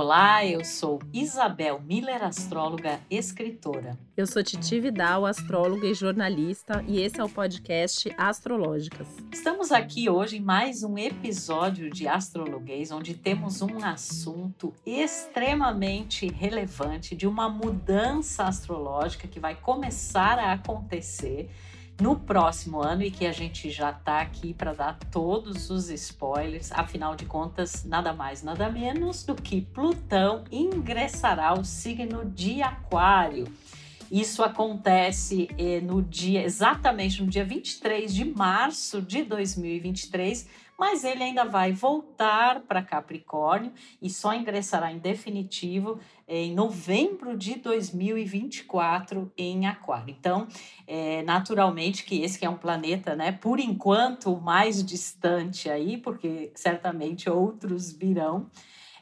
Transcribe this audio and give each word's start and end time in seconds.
Olá, 0.00 0.46
eu 0.46 0.64
sou 0.64 1.00
Isabel 1.12 1.82
Miller, 1.84 2.22
astróloga, 2.22 3.00
escritora. 3.10 3.98
Eu 4.16 4.28
sou 4.28 4.44
Titi 4.44 4.78
Vidal, 4.78 5.26
astróloga 5.26 5.88
e 5.88 5.92
jornalista, 5.92 6.84
e 6.86 7.00
esse 7.00 7.20
é 7.20 7.24
o 7.24 7.28
podcast 7.28 8.08
Astrológicas. 8.16 9.08
Estamos 9.32 9.72
aqui 9.72 10.08
hoje 10.08 10.36
em 10.36 10.40
mais 10.40 10.84
um 10.84 10.96
episódio 10.96 11.90
de 11.90 12.06
Astrologuês, 12.06 12.92
onde 12.92 13.12
temos 13.12 13.60
um 13.60 13.84
assunto 13.84 14.72
extremamente 14.86 16.28
relevante 16.28 17.16
de 17.16 17.26
uma 17.26 17.48
mudança 17.48 18.44
astrológica 18.44 19.26
que 19.26 19.40
vai 19.40 19.56
começar 19.56 20.38
a 20.38 20.52
acontecer 20.52 21.50
no 22.00 22.16
próximo 22.16 22.80
ano 22.80 23.02
e 23.02 23.10
que 23.10 23.26
a 23.26 23.32
gente 23.32 23.70
já 23.70 23.90
está 23.90 24.20
aqui 24.20 24.54
para 24.54 24.72
dar 24.72 24.98
todos 25.10 25.68
os 25.70 25.90
spoilers. 25.90 26.70
Afinal 26.72 27.16
de 27.16 27.26
contas, 27.26 27.84
nada 27.84 28.12
mais, 28.12 28.42
nada 28.42 28.70
menos 28.70 29.24
do 29.24 29.34
que 29.34 29.60
Plutão 29.60 30.44
ingressará 30.50 31.54
o 31.54 31.64
signo 31.64 32.24
de 32.24 32.62
Aquário. 32.62 33.46
Isso 34.10 34.42
acontece 34.42 35.48
eh, 35.58 35.80
no 35.80 36.00
dia 36.00 36.42
exatamente 36.42 37.22
no 37.22 37.28
dia 37.28 37.44
23 37.44 38.14
de 38.14 38.24
março 38.24 39.02
de 39.02 39.22
2023 39.22 40.48
mas 40.78 41.02
ele 41.02 41.24
ainda 41.24 41.44
vai 41.44 41.72
voltar 41.72 42.60
para 42.60 42.80
Capricórnio 42.80 43.72
e 44.00 44.08
só 44.08 44.32
ingressará 44.32 44.92
em 44.92 44.98
definitivo 44.98 45.98
em 46.28 46.54
novembro 46.54 47.36
de 47.36 47.54
2024 47.56 49.32
em 49.36 49.66
Aquário. 49.66 50.14
Então, 50.18 50.46
é, 50.86 51.22
naturalmente 51.22 52.04
que 52.04 52.20
esse 52.22 52.38
que 52.38 52.44
é 52.44 52.50
um 52.50 52.56
planeta, 52.56 53.16
né, 53.16 53.32
por 53.32 53.58
enquanto 53.58 54.36
mais 54.36 54.84
distante 54.84 55.70
aí, 55.70 55.96
porque 55.96 56.52
certamente 56.54 57.30
outros 57.30 57.90
virão 57.90 58.46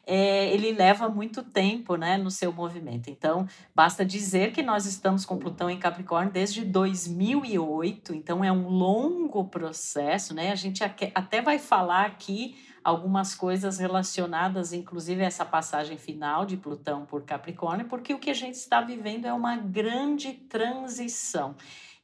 é, 0.06 0.54
ele 0.54 0.70
leva 0.70 1.08
muito 1.08 1.42
tempo 1.42 1.96
né, 1.96 2.16
no 2.16 2.30
seu 2.30 2.52
movimento. 2.52 3.10
Então, 3.10 3.48
basta 3.74 4.04
dizer 4.04 4.52
que 4.52 4.62
nós 4.62 4.86
estamos 4.86 5.24
com 5.24 5.36
Plutão 5.36 5.68
em 5.68 5.78
Capricórnio 5.78 6.32
desde 6.32 6.64
2008, 6.64 8.14
então 8.14 8.44
é 8.44 8.52
um 8.52 8.68
longo 8.68 9.44
processo, 9.46 10.32
né? 10.32 10.52
A 10.52 10.54
gente 10.54 10.84
até 10.84 11.42
vai 11.42 11.58
falar 11.58 12.06
aqui 12.06 12.56
algumas 12.84 13.34
coisas 13.34 13.78
relacionadas, 13.78 14.72
inclusive, 14.72 15.24
a 15.24 15.26
essa 15.26 15.44
passagem 15.44 15.98
final 15.98 16.46
de 16.46 16.56
Plutão 16.56 17.04
por 17.04 17.24
Capricórnio, 17.24 17.88
porque 17.88 18.14
o 18.14 18.18
que 18.20 18.30
a 18.30 18.34
gente 18.34 18.54
está 18.54 18.80
vivendo 18.80 19.24
é 19.24 19.32
uma 19.32 19.56
grande 19.56 20.32
transição 20.32 21.56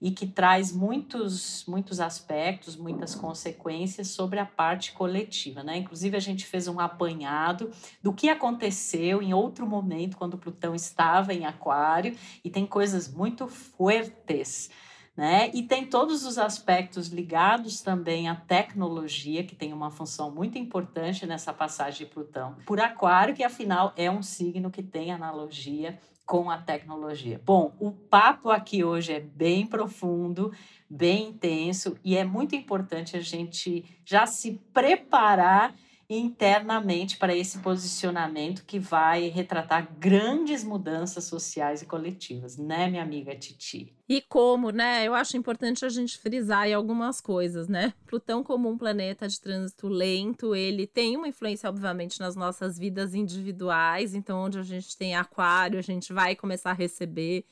e 0.02 0.10
que 0.10 0.26
traz 0.26 0.72
muitos, 0.72 1.64
muitos 1.64 2.00
aspectos, 2.00 2.74
muitas 2.74 3.14
consequências 3.14 4.08
sobre 4.08 4.40
a 4.40 4.44
parte 4.44 4.92
coletiva. 4.92 5.62
Né? 5.62 5.78
Inclusive, 5.78 6.16
a 6.16 6.20
gente 6.20 6.44
fez 6.44 6.66
um 6.66 6.80
apanhado 6.80 7.70
do 8.02 8.12
que 8.12 8.28
aconteceu 8.28 9.22
em 9.22 9.32
outro 9.32 9.64
momento, 9.64 10.16
quando 10.16 10.36
Plutão 10.36 10.74
estava 10.74 11.32
em 11.32 11.46
Aquário, 11.46 12.16
e 12.44 12.50
tem 12.50 12.66
coisas 12.66 13.06
muito 13.06 13.46
fortes. 13.46 14.70
Né? 15.16 15.52
E 15.54 15.62
tem 15.62 15.86
todos 15.86 16.26
os 16.26 16.36
aspectos 16.36 17.08
ligados 17.08 17.80
também 17.80 18.28
à 18.28 18.34
tecnologia, 18.34 19.44
que 19.44 19.54
tem 19.54 19.72
uma 19.72 19.90
função 19.90 20.32
muito 20.32 20.58
importante 20.58 21.26
nessa 21.26 21.52
passagem 21.52 22.06
de 22.06 22.12
Plutão 22.12 22.56
por 22.66 22.80
Aquário, 22.80 23.34
que 23.34 23.44
afinal 23.44 23.92
é 23.96 24.10
um 24.10 24.22
signo 24.22 24.68
que 24.68 24.82
tem 24.82 25.12
analogia 25.12 25.96
com 26.26 26.50
a 26.50 26.58
tecnologia. 26.58 27.40
Bom, 27.44 27.74
o 27.78 27.90
papo 27.90 28.50
aqui 28.50 28.84
hoje 28.84 29.12
é 29.12 29.20
bem 29.20 29.66
profundo, 29.66 30.52
bem 30.88 31.28
intenso 31.28 31.98
e 32.04 32.16
é 32.16 32.24
muito 32.24 32.54
importante 32.54 33.16
a 33.16 33.20
gente 33.20 33.84
já 34.04 34.26
se 34.26 34.60
preparar 34.72 35.74
internamente 36.14 37.16
para 37.16 37.34
esse 37.34 37.58
posicionamento 37.58 38.64
que 38.64 38.78
vai 38.78 39.28
retratar 39.28 39.88
grandes 39.98 40.62
mudanças 40.64 41.24
sociais 41.24 41.82
e 41.82 41.86
coletivas, 41.86 42.56
né, 42.56 42.88
minha 42.88 43.02
amiga 43.02 43.34
Titi? 43.34 43.94
E 44.08 44.20
como, 44.20 44.70
né? 44.70 45.06
Eu 45.06 45.14
acho 45.14 45.36
importante 45.36 45.84
a 45.84 45.88
gente 45.88 46.18
frisar 46.18 46.68
em 46.68 46.74
algumas 46.74 47.20
coisas, 47.20 47.66
né? 47.66 47.94
Plutão, 48.06 48.42
como 48.44 48.68
um 48.68 48.76
planeta 48.76 49.26
de 49.26 49.40
trânsito 49.40 49.88
lento, 49.88 50.54
ele 50.54 50.86
tem 50.86 51.16
uma 51.16 51.28
influência, 51.28 51.68
obviamente, 51.68 52.20
nas 52.20 52.36
nossas 52.36 52.78
vidas 52.78 53.14
individuais. 53.14 54.14
Então, 54.14 54.38
onde 54.38 54.58
a 54.58 54.62
gente 54.62 54.96
tem 54.96 55.14
aquário, 55.14 55.78
a 55.78 55.82
gente 55.82 56.12
vai 56.12 56.36
começar 56.36 56.72
a 56.72 56.74
receber 56.74 57.44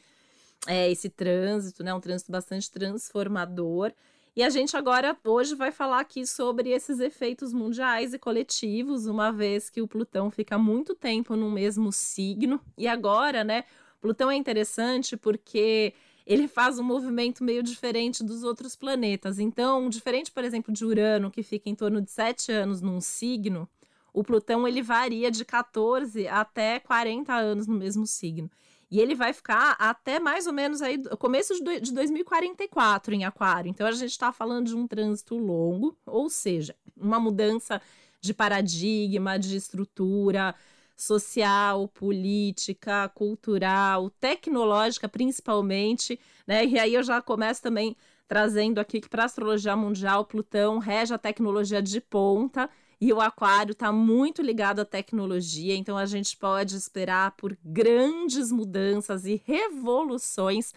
é, 0.66 0.90
esse 0.90 1.08
trânsito, 1.08 1.82
né? 1.82 1.94
Um 1.94 2.00
trânsito 2.00 2.30
bastante 2.30 2.70
transformador. 2.70 3.92
E 4.36 4.42
a 4.42 4.48
gente 4.48 4.76
agora, 4.76 5.16
hoje, 5.24 5.54
vai 5.54 5.72
falar 5.72 6.00
aqui 6.00 6.24
sobre 6.24 6.70
esses 6.70 7.00
efeitos 7.00 7.52
mundiais 7.52 8.14
e 8.14 8.18
coletivos, 8.18 9.06
uma 9.06 9.32
vez 9.32 9.68
que 9.68 9.82
o 9.82 9.88
Plutão 9.88 10.30
fica 10.30 10.56
muito 10.56 10.94
tempo 10.94 11.34
no 11.34 11.50
mesmo 11.50 11.90
signo. 11.90 12.60
E 12.78 12.86
agora, 12.86 13.42
né, 13.42 13.64
Plutão 14.00 14.30
é 14.30 14.36
interessante 14.36 15.16
porque 15.16 15.92
ele 16.24 16.46
faz 16.46 16.78
um 16.78 16.84
movimento 16.84 17.42
meio 17.42 17.62
diferente 17.62 18.22
dos 18.22 18.44
outros 18.44 18.76
planetas. 18.76 19.40
Então, 19.40 19.88
diferente, 19.88 20.30
por 20.30 20.44
exemplo, 20.44 20.72
de 20.72 20.84
Urano, 20.84 21.30
que 21.30 21.42
fica 21.42 21.68
em 21.68 21.74
torno 21.74 22.00
de 22.00 22.10
sete 22.10 22.52
anos 22.52 22.80
num 22.80 23.00
signo, 23.00 23.68
o 24.12 24.22
Plutão 24.22 24.66
ele 24.66 24.80
varia 24.80 25.30
de 25.30 25.44
14 25.44 26.28
até 26.28 26.78
40 26.78 27.34
anos 27.34 27.66
no 27.66 27.74
mesmo 27.74 28.06
signo. 28.06 28.48
E 28.90 28.98
ele 29.00 29.14
vai 29.14 29.32
ficar 29.32 29.76
até 29.78 30.18
mais 30.18 30.46
ou 30.46 30.52
menos 30.52 30.82
aí, 30.82 30.98
começo 31.18 31.54
de 31.80 31.92
2044 31.92 33.14
em 33.14 33.24
Aquário. 33.24 33.70
Então 33.70 33.86
a 33.86 33.92
gente 33.92 34.10
está 34.10 34.32
falando 34.32 34.66
de 34.66 34.74
um 34.74 34.86
trânsito 34.86 35.36
longo, 35.36 35.96
ou 36.04 36.28
seja, 36.28 36.74
uma 36.96 37.20
mudança 37.20 37.80
de 38.20 38.34
paradigma, 38.34 39.38
de 39.38 39.56
estrutura 39.56 40.54
social, 40.96 41.88
política, 41.88 43.08
cultural, 43.10 44.10
tecnológica 44.10 45.08
principalmente, 45.08 46.18
né? 46.46 46.66
E 46.66 46.78
aí 46.78 46.94
eu 46.94 47.02
já 47.02 47.22
começo 47.22 47.62
também 47.62 47.96
trazendo 48.28 48.78
aqui 48.78 49.00
que 49.00 49.08
para 49.08 49.22
a 49.22 49.26
astrologia 49.26 49.74
mundial, 49.74 50.24
Plutão 50.24 50.78
rege 50.78 51.14
a 51.14 51.18
tecnologia 51.18 51.80
de 51.80 52.00
ponta 52.00 52.68
e 53.00 53.12
o 53.12 53.20
Aquário 53.20 53.72
está 53.72 53.90
muito 53.90 54.42
ligado 54.42 54.80
à 54.80 54.84
tecnologia, 54.84 55.74
então 55.74 55.96
a 55.96 56.04
gente 56.04 56.36
pode 56.36 56.76
esperar 56.76 57.30
por 57.32 57.56
grandes 57.64 58.52
mudanças 58.52 59.24
e 59.24 59.42
revoluções 59.46 60.74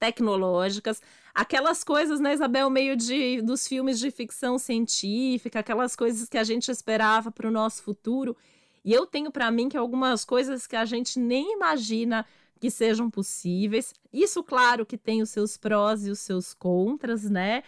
tecnológicas, 0.00 1.00
aquelas 1.34 1.84
coisas, 1.84 2.18
né, 2.18 2.32
Isabel, 2.32 2.68
meio 2.70 2.96
de 2.96 3.40
dos 3.42 3.68
filmes 3.68 4.00
de 4.00 4.10
ficção 4.10 4.58
científica, 4.58 5.60
aquelas 5.60 5.94
coisas 5.94 6.28
que 6.28 6.38
a 6.38 6.44
gente 6.44 6.70
esperava 6.70 7.30
para 7.30 7.46
o 7.46 7.52
nosso 7.52 7.82
futuro. 7.82 8.36
E 8.84 8.92
eu 8.92 9.06
tenho 9.06 9.30
para 9.30 9.50
mim 9.50 9.68
que 9.68 9.76
algumas 9.76 10.24
coisas 10.24 10.66
que 10.66 10.74
a 10.74 10.86
gente 10.86 11.18
nem 11.20 11.52
imagina 11.52 12.26
que 12.58 12.70
sejam 12.70 13.10
possíveis. 13.10 13.94
Isso, 14.12 14.42
claro, 14.42 14.86
que 14.86 14.96
tem 14.96 15.22
os 15.22 15.30
seus 15.30 15.56
prós 15.56 16.06
e 16.06 16.10
os 16.10 16.18
seus 16.18 16.52
contras, 16.54 17.24
né? 17.24 17.62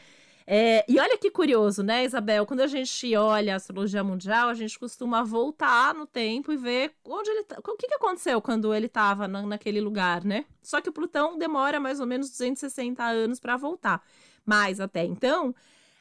É, 0.46 0.84
e 0.88 0.98
olha 0.98 1.16
que 1.16 1.30
curioso, 1.30 1.82
né, 1.82 2.04
Isabel? 2.04 2.44
Quando 2.46 2.60
a 2.60 2.66
gente 2.66 3.14
olha 3.16 3.52
a 3.52 3.56
astrologia 3.56 4.02
mundial, 4.02 4.48
a 4.48 4.54
gente 4.54 4.78
costuma 4.78 5.22
voltar 5.22 5.94
no 5.94 6.06
tempo 6.06 6.52
e 6.52 6.56
ver 6.56 6.92
onde 7.04 7.30
ele 7.30 7.44
tá, 7.44 7.58
o 7.58 7.76
que, 7.76 7.86
que 7.86 7.94
aconteceu 7.94 8.40
quando 8.40 8.74
ele 8.74 8.86
estava 8.86 9.28
na, 9.28 9.42
naquele 9.42 9.80
lugar, 9.80 10.24
né? 10.24 10.44
Só 10.62 10.80
que 10.80 10.88
o 10.88 10.92
Plutão 10.92 11.38
demora 11.38 11.78
mais 11.78 12.00
ou 12.00 12.06
menos 12.06 12.30
260 12.30 13.02
anos 13.04 13.38
para 13.38 13.56
voltar. 13.56 14.02
Mas 14.44 14.80
até 14.80 15.04
então, 15.04 15.54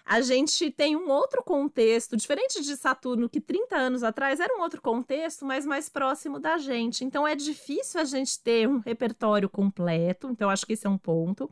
a 0.06 0.22
gente 0.22 0.72
tem 0.72 0.96
um 0.96 1.10
outro 1.10 1.44
contexto, 1.44 2.18
diferente 2.18 2.62
de 2.62 2.76
Saturno, 2.76 3.30
que 3.30 3.40
30 3.40 3.76
anos 3.76 4.04
atrás 4.04 4.40
era 4.40 4.58
um 4.58 4.62
outro 4.62 4.82
contexto, 4.82 5.46
mas 5.46 5.66
mais 5.66 5.88
próximo 5.88 6.40
da 6.40 6.58
gente. 6.58 7.06
Então 7.06 7.28
é 7.28 7.36
difícil 7.36 8.02
a 8.02 8.04
gente 8.04 8.40
ter 8.40 8.68
um 8.68 8.80
repertório 8.80 9.48
completo. 9.48 10.30
Então, 10.30 10.50
acho 10.50 10.66
que 10.66 10.74
esse 10.74 10.88
é 10.88 10.90
um 10.90 10.98
ponto. 10.98 11.50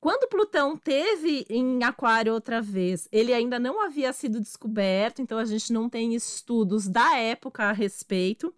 Quando 0.00 0.28
Plutão 0.28 0.76
teve 0.76 1.46
em 1.48 1.82
Aquário 1.82 2.32
outra 2.32 2.60
vez, 2.60 3.08
ele 3.10 3.32
ainda 3.32 3.58
não 3.58 3.84
havia 3.84 4.12
sido 4.12 4.40
descoberto, 4.40 5.20
então 5.20 5.38
a 5.38 5.44
gente 5.44 5.72
não 5.72 5.88
tem 5.88 6.14
estudos 6.14 6.86
da 6.86 7.16
época 7.16 7.64
a 7.64 7.72
respeito. 7.72 8.54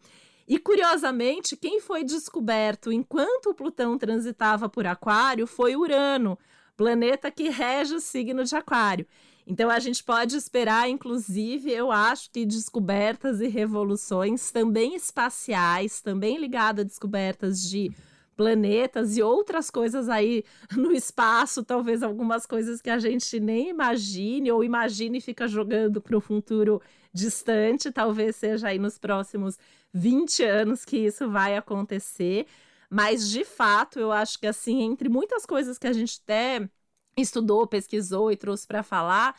E 0.46 0.58
curiosamente, 0.58 1.56
quem 1.56 1.81
foi 1.81 2.02
descoberto 2.02 2.90
enquanto 2.90 3.55
Plutão 3.55 3.96
transitava 3.96 4.69
por 4.69 4.87
Aquário 4.87 5.46
foi 5.46 5.76
Urano, 5.76 6.38
planeta 6.76 7.31
que 7.31 7.49
rege 7.49 7.94
o 7.94 8.00
signo 8.00 8.44
de 8.44 8.56
Aquário. 8.56 9.06
Então 9.46 9.70
a 9.70 9.79
gente 9.79 10.05
pode 10.05 10.37
esperar, 10.37 10.90
inclusive, 10.90 11.70
eu 11.70 11.90
acho 11.90 12.31
que 12.31 12.44
descobertas 12.44 13.40
e 13.40 13.49
revoluções 13.49 14.50
também 14.50 14.94
espaciais, 14.94 16.02
também 16.02 16.37
ligadas 16.37 16.85
a 16.85 16.87
descobertas 16.87 17.62
de 17.62 17.90
planetas 18.38 19.17
e 19.17 19.23
outras 19.23 19.69
coisas 19.69 20.08
aí 20.08 20.44
no 20.76 20.93
espaço, 20.93 21.64
talvez 21.64 22.05
algumas 22.05 22.46
coisas 22.46 22.81
que 22.81 22.88
a 22.88 23.00
gente 23.00 23.40
nem 23.40 23.70
imagine 23.70 24.52
ou 24.52 24.62
imagine 24.62 25.19
e 25.19 25.20
fica 25.20 25.49
jogando 25.49 26.00
para 26.00 26.17
o 26.17 26.20
futuro 26.20 26.81
distante, 27.12 27.90
talvez 27.90 28.37
seja 28.37 28.69
aí 28.69 28.79
nos 28.79 28.96
próximos 28.96 29.58
20 29.93 30.44
anos 30.44 30.85
que 30.85 30.99
isso 30.99 31.29
vai 31.29 31.56
acontecer. 31.56 32.46
Mas 32.88 33.29
de 33.29 33.44
fato, 33.44 33.99
eu 33.99 34.12
acho 34.12 34.38
que 34.38 34.46
assim, 34.46 34.82
entre 34.82 35.08
muitas 35.08 35.44
coisas 35.44 35.76
que 35.76 35.88
a 35.88 35.93
gente 35.93 36.20
até 36.23 36.69
estudou, 37.17 37.67
pesquisou 37.67 38.31
e 38.31 38.37
trouxe 38.37 38.69
para 38.69 38.85
falar, 38.85 39.35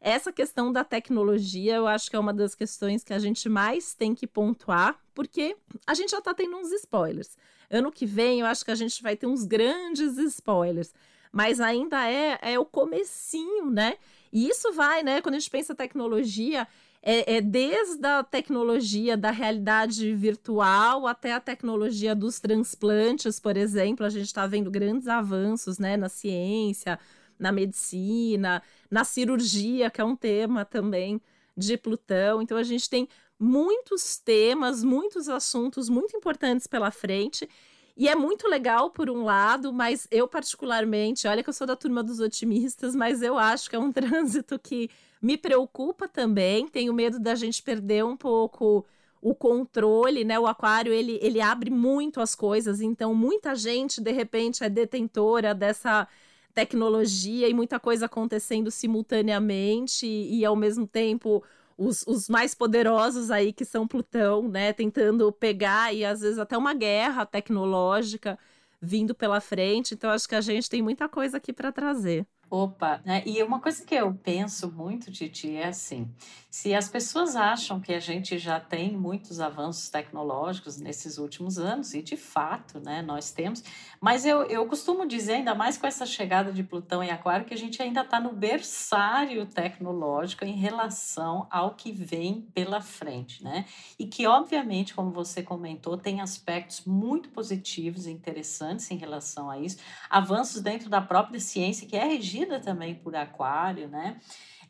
essa 0.00 0.32
questão 0.32 0.72
da 0.72 0.84
tecnologia, 0.84 1.74
eu 1.74 1.88
acho 1.88 2.08
que 2.08 2.14
é 2.14 2.18
uma 2.18 2.32
das 2.32 2.54
questões 2.54 3.02
que 3.02 3.12
a 3.12 3.18
gente 3.18 3.48
mais 3.48 3.94
tem 3.94 4.14
que 4.14 4.28
pontuar, 4.28 4.96
porque 5.12 5.56
a 5.84 5.94
gente 5.94 6.10
já 6.10 6.18
está 6.18 6.32
tendo 6.32 6.56
uns 6.56 6.70
spoilers. 6.70 7.36
Ano 7.70 7.90
que 7.92 8.06
vem, 8.06 8.40
eu 8.40 8.46
acho 8.46 8.64
que 8.64 8.70
a 8.70 8.74
gente 8.74 9.02
vai 9.02 9.16
ter 9.16 9.26
uns 9.26 9.44
grandes 9.44 10.16
spoilers, 10.18 10.92
mas 11.32 11.60
ainda 11.60 12.08
é, 12.08 12.38
é 12.40 12.58
o 12.58 12.64
comecinho, 12.64 13.70
né? 13.70 13.96
E 14.32 14.48
isso 14.48 14.72
vai, 14.72 15.02
né? 15.02 15.20
Quando 15.20 15.36
a 15.36 15.38
gente 15.38 15.50
pensa 15.50 15.74
tecnologia, 15.74 16.66
é, 17.06 17.36
é, 17.36 17.40
desde 17.42 18.06
a 18.06 18.22
tecnologia 18.22 19.14
da 19.14 19.30
realidade 19.30 20.14
virtual 20.14 21.06
até 21.06 21.34
a 21.34 21.40
tecnologia 21.40 22.14
dos 22.14 22.40
transplantes, 22.40 23.38
por 23.38 23.58
exemplo, 23.58 24.06
a 24.06 24.08
gente 24.08 24.24
está 24.26 24.46
vendo 24.46 24.70
grandes 24.70 25.06
avanços 25.06 25.78
né, 25.78 25.98
na 25.98 26.08
ciência, 26.08 26.98
na 27.38 27.52
medicina, 27.52 28.62
na 28.90 29.04
cirurgia, 29.04 29.90
que 29.90 30.00
é 30.00 30.04
um 30.04 30.16
tema 30.16 30.64
também 30.64 31.20
de 31.56 31.76
Plutão. 31.76 32.40
Então, 32.40 32.56
a 32.56 32.62
gente 32.62 32.88
tem 32.88 33.06
muitos 33.38 34.18
temas, 34.18 34.82
muitos 34.84 35.28
assuntos 35.28 35.88
muito 35.88 36.16
importantes 36.16 36.66
pela 36.66 36.90
frente. 36.90 37.48
E 37.96 38.08
é 38.08 38.14
muito 38.14 38.48
legal 38.48 38.90
por 38.90 39.08
um 39.08 39.24
lado, 39.24 39.72
mas 39.72 40.08
eu 40.10 40.26
particularmente, 40.26 41.28
olha 41.28 41.42
que 41.42 41.48
eu 41.48 41.54
sou 41.54 41.66
da 41.66 41.76
turma 41.76 42.02
dos 42.02 42.18
otimistas, 42.18 42.94
mas 42.94 43.22
eu 43.22 43.38
acho 43.38 43.70
que 43.70 43.76
é 43.76 43.78
um 43.78 43.90
trânsito 43.92 44.58
que 44.58 44.90
me 45.22 45.36
preocupa 45.36 46.08
também. 46.08 46.66
Tenho 46.68 46.92
medo 46.92 47.18
da 47.20 47.34
gente 47.34 47.62
perder 47.62 48.04
um 48.04 48.16
pouco 48.16 48.84
o 49.22 49.34
controle, 49.34 50.22
né? 50.22 50.38
O 50.38 50.46
aquário 50.46 50.92
ele, 50.92 51.18
ele 51.22 51.40
abre 51.40 51.70
muito 51.70 52.20
as 52.20 52.34
coisas, 52.34 52.82
então 52.82 53.14
muita 53.14 53.54
gente 53.54 54.00
de 54.00 54.12
repente 54.12 54.62
é 54.62 54.68
detentora 54.68 55.54
dessa 55.54 56.06
tecnologia 56.52 57.48
e 57.48 57.54
muita 57.54 57.80
coisa 57.80 58.04
acontecendo 58.06 58.70
simultaneamente 58.70 60.06
e, 60.06 60.40
e 60.40 60.44
ao 60.44 60.54
mesmo 60.54 60.86
tempo 60.86 61.42
os, 61.76 62.04
os, 62.06 62.28
mais 62.28 62.54
poderosos 62.54 63.30
aí 63.30 63.52
que 63.52 63.64
são 63.64 63.86
Plutão, 63.86 64.48
né, 64.48 64.72
tentando 64.72 65.30
pegar 65.32 65.94
e 65.94 66.04
às 66.04 66.20
vezes 66.20 66.38
até 66.38 66.56
uma 66.56 66.74
guerra 66.74 67.26
tecnológica 67.26 68.38
vindo 68.80 69.14
pela 69.14 69.40
frente. 69.40 69.94
Então 69.94 70.10
acho 70.10 70.28
que 70.28 70.34
a 70.34 70.40
gente 70.40 70.68
tem 70.70 70.82
muita 70.82 71.08
coisa 71.08 71.38
aqui 71.38 71.52
para 71.52 71.72
trazer. 71.72 72.26
Opa, 72.54 73.00
né? 73.04 73.20
E 73.26 73.42
uma 73.42 73.58
coisa 73.58 73.84
que 73.84 73.96
eu 73.96 74.14
penso 74.14 74.70
muito, 74.70 75.10
Titi, 75.10 75.56
é 75.56 75.66
assim: 75.66 76.08
se 76.48 76.72
as 76.72 76.88
pessoas 76.88 77.34
acham 77.34 77.80
que 77.80 77.92
a 77.92 77.98
gente 77.98 78.38
já 78.38 78.60
tem 78.60 78.96
muitos 78.96 79.40
avanços 79.40 79.88
tecnológicos 79.88 80.76
nesses 80.78 81.18
últimos 81.18 81.58
anos, 81.58 81.94
e 81.94 82.00
de 82.00 82.16
fato, 82.16 82.78
né, 82.78 83.02
nós 83.02 83.32
temos, 83.32 83.64
mas 84.00 84.24
eu, 84.24 84.44
eu 84.44 84.64
costumo 84.66 85.04
dizer, 85.04 85.32
ainda 85.32 85.52
mais 85.52 85.76
com 85.76 85.84
essa 85.84 86.06
chegada 86.06 86.52
de 86.52 86.62
Plutão 86.62 87.02
em 87.02 87.10
Aquário, 87.10 87.44
que 87.44 87.54
a 87.54 87.58
gente 87.58 87.82
ainda 87.82 88.02
está 88.02 88.20
no 88.20 88.32
berçário 88.32 89.44
tecnológico 89.46 90.44
em 90.44 90.54
relação 90.54 91.48
ao 91.50 91.74
que 91.74 91.90
vem 91.90 92.42
pela 92.54 92.80
frente, 92.80 93.42
né? 93.42 93.64
E 93.98 94.06
que, 94.06 94.28
obviamente, 94.28 94.94
como 94.94 95.10
você 95.10 95.42
comentou, 95.42 95.98
tem 95.98 96.20
aspectos 96.20 96.84
muito 96.84 97.30
positivos 97.30 98.06
e 98.06 98.12
interessantes 98.12 98.88
em 98.92 98.96
relação 98.96 99.50
a 99.50 99.58
isso, 99.58 99.78
avanços 100.08 100.62
dentro 100.62 100.88
da 100.88 101.00
própria 101.00 101.40
ciência, 101.40 101.88
que 101.88 101.96
é 101.96 102.04
regida 102.04 102.43
regida 102.44 102.60
também 102.60 102.94
por 102.94 103.16
aquário, 103.16 103.88
né? 103.88 104.16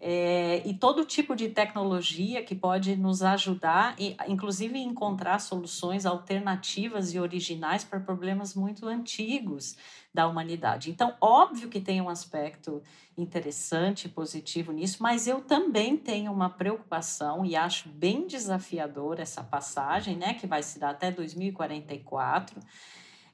É, 0.01 0.61
e 0.67 0.75
todo 0.75 1.05
tipo 1.05 1.35
de 1.35 1.49
tecnologia 1.49 2.43
que 2.43 2.55
pode 2.55 2.95
nos 2.97 3.23
ajudar, 3.23 3.97
inclusive 4.27 4.79
encontrar 4.79 5.39
soluções 5.39 6.05
alternativas 6.05 7.15
e 7.15 7.19
originais 7.19 7.85
para 7.85 8.01
problemas 8.01 8.55
muito 8.55 8.87
antigos 8.87 9.77
da 10.13 10.27
humanidade. 10.27 10.91
Então, 10.91 11.17
óbvio 11.21 11.69
que 11.69 11.81
tem 11.81 12.03
um 12.03 12.09
aspecto 12.09 12.83
interessante, 13.17 14.09
positivo 14.09 14.73
nisso, 14.73 15.03
mas 15.03 15.27
eu 15.27 15.41
também 15.41 15.97
tenho 15.97 16.33
uma 16.33 16.51
preocupação 16.51 17.45
e 17.45 17.57
acho 17.57 17.89
bem 17.89 18.27
desafiador 18.27 19.21
essa 19.21 19.43
passagem, 19.43 20.17
né, 20.17 20.35
que 20.35 20.47
vai 20.47 20.63
se 20.63 20.79
dar 20.79 20.91
até 20.91 21.11
2044 21.11 22.61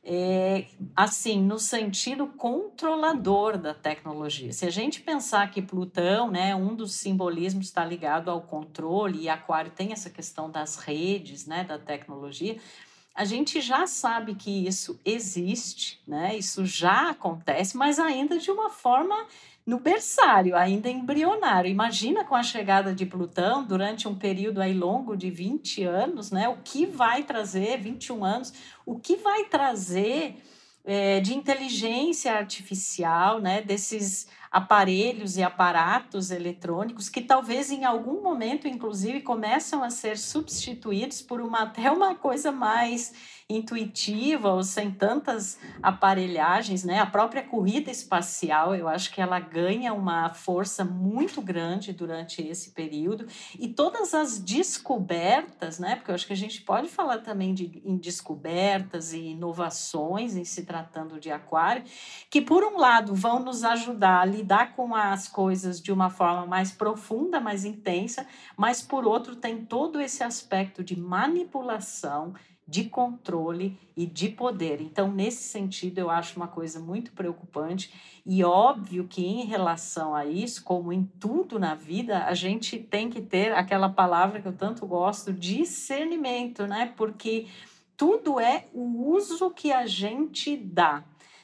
é, 0.03 0.67
assim, 0.97 1.43
no 1.43 1.59
sentido 1.59 2.27
controlador 2.27 3.59
da 3.59 3.75
tecnologia. 3.75 4.53
Se 4.53 4.65
a 4.65 4.71
gente 4.71 5.01
pensar 5.01 5.51
que 5.51 5.61
Plutão, 5.61 6.31
né, 6.31 6.55
um 6.55 6.75
dos 6.75 6.95
simbolismos 6.95 7.67
está 7.67 7.85
ligado 7.85 8.31
ao 8.31 8.41
controle, 8.41 9.23
e 9.23 9.29
Aquário 9.29 9.71
tem 9.71 9.93
essa 9.93 10.09
questão 10.09 10.51
das 10.51 10.77
redes, 10.77 11.47
né, 11.47 11.65
da 11.65 11.79
tecnologia, 11.79 12.59
a 13.15 13.25
gente 13.25 13.61
já 13.61 13.87
sabe 13.87 14.35
que 14.35 14.67
isso 14.67 14.99
existe, 15.05 16.01
né, 16.07 16.37
isso 16.37 16.65
já 16.65 17.11
acontece, 17.11 17.77
mas 17.77 17.99
ainda 17.99 18.39
de 18.39 18.51
uma 18.51 18.71
forma 18.71 19.27
no 19.67 19.79
berçário, 19.79 20.57
ainda 20.57 20.89
embrionário. 20.89 21.71
Imagina 21.71 22.25
com 22.25 22.35
a 22.35 22.43
chegada 22.43 22.95
de 22.95 23.07
Plutão 23.07 23.65
durante 23.65 24.09
um 24.09 24.15
período 24.15 24.61
aí 24.61 24.75
longo 24.75 25.17
de 25.17 25.31
20 25.31 25.85
anos, 25.85 26.31
né? 26.31 26.49
O 26.49 26.57
que 26.65 26.87
vai 26.87 27.23
trazer, 27.23 27.79
21 27.79 28.25
anos, 28.25 28.53
o 28.85 28.99
que 28.99 29.17
vai 29.17 29.45
trazer 29.45 30.37
é, 30.85 31.21
de 31.21 31.35
inteligência 31.35 32.33
artificial, 32.33 33.41
né? 33.41 33.63
Desses 33.63 34.29
aparelhos 34.51 35.37
e 35.37 35.43
aparatos 35.43 36.31
eletrônicos 36.31 37.09
que 37.09 37.21
talvez 37.21 37.71
em 37.71 37.85
algum 37.85 38.21
momento, 38.21 38.67
inclusive, 38.67 39.21
começam 39.21 39.85
a 39.85 39.91
ser 39.91 40.19
substituídos 40.19 41.23
por 41.23 41.41
uma 41.41 41.63
até 41.63 41.91
uma 41.91 42.17
coisa 42.17 42.51
mais 42.51 43.13
intuitiva 43.51 44.53
ou 44.53 44.63
sem 44.63 44.91
tantas 44.91 45.59
aparelhagens, 45.83 46.85
né? 46.85 47.01
A 47.01 47.07
própria 47.07 47.43
corrida 47.43 47.91
espacial, 47.91 48.75
eu 48.75 48.89
acho 48.89 49.13
que 49.13 49.21
ela 49.21 49.41
ganha 49.41 49.93
uma 49.93 50.31
força 50.31 50.85
muito 50.85 51.43
grande 51.43 51.93
durante 51.93 52.43
esse 52.43 52.71
período 52.71 53.27
e 53.59 53.69
todas 53.69 54.15
as 54.15 54.39
descobertas, 54.39 55.79
né? 55.79 55.97
Porque 55.97 56.11
eu 56.11 56.15
acho 56.15 56.27
que 56.27 56.33
a 56.33 56.37
gente 56.37 56.63
pode 56.63 56.89
falar 56.89 57.19
também 57.19 57.53
de 57.55 57.83
em 57.85 57.97
descobertas 57.97 59.13
e 59.13 59.31
inovações 59.31 60.37
em 60.37 60.45
se 60.45 60.65
tratando 60.65 61.19
de 61.19 61.31
aquário, 61.31 61.83
que 62.29 62.41
por 62.41 62.63
um 62.65 62.79
lado 62.79 63.15
vão 63.15 63.41
nos 63.41 63.65
ajudar 63.65 64.21
a 64.21 64.25
lidar 64.25 64.75
com 64.75 64.95
as 64.95 65.29
coisas 65.29 65.81
de 65.81 65.93
uma 65.93 66.11
forma 66.11 66.47
mais 66.47 66.71
profunda, 66.71 67.41
mais 67.41 67.65
intensa, 67.65 68.27
mas 68.57 68.83
por 68.83 69.07
outro 69.07 69.37
tem 69.37 69.65
todo 69.65 70.01
esse 70.01 70.23
aspecto 70.23 70.83
de 70.85 70.99
manipulação 70.99 72.35
de 72.71 72.85
controle 72.85 73.77
e 73.97 74.07
de 74.07 74.29
poder. 74.29 74.81
Então, 74.81 75.11
nesse 75.11 75.43
sentido, 75.43 75.99
eu 75.99 76.09
acho 76.09 76.37
uma 76.37 76.47
coisa 76.47 76.79
muito 76.79 77.11
preocupante 77.11 77.93
e 78.25 78.45
óbvio 78.45 79.09
que 79.09 79.27
em 79.27 79.45
relação 79.45 80.15
a 80.15 80.25
isso, 80.25 80.63
como 80.63 80.93
em 80.93 81.05
tudo 81.19 81.59
na 81.59 81.75
vida, 81.75 82.25
a 82.27 82.33
gente 82.33 82.79
tem 82.79 83.11
que 83.11 83.21
ter 83.21 83.53
aquela 83.53 83.89
palavra 83.89 84.41
que 84.41 84.47
eu 84.47 84.53
tanto 84.53 84.87
gosto, 84.87 85.33
discernimento, 85.33 86.65
né? 86.69 86.95
Porque 86.97 87.49
tudo 87.97 88.39
é 88.39 88.67
o 88.73 89.11
uso 89.11 89.51
que 89.51 89.73
a 89.73 89.85
gente 89.85 90.57
dá. 90.57 91.03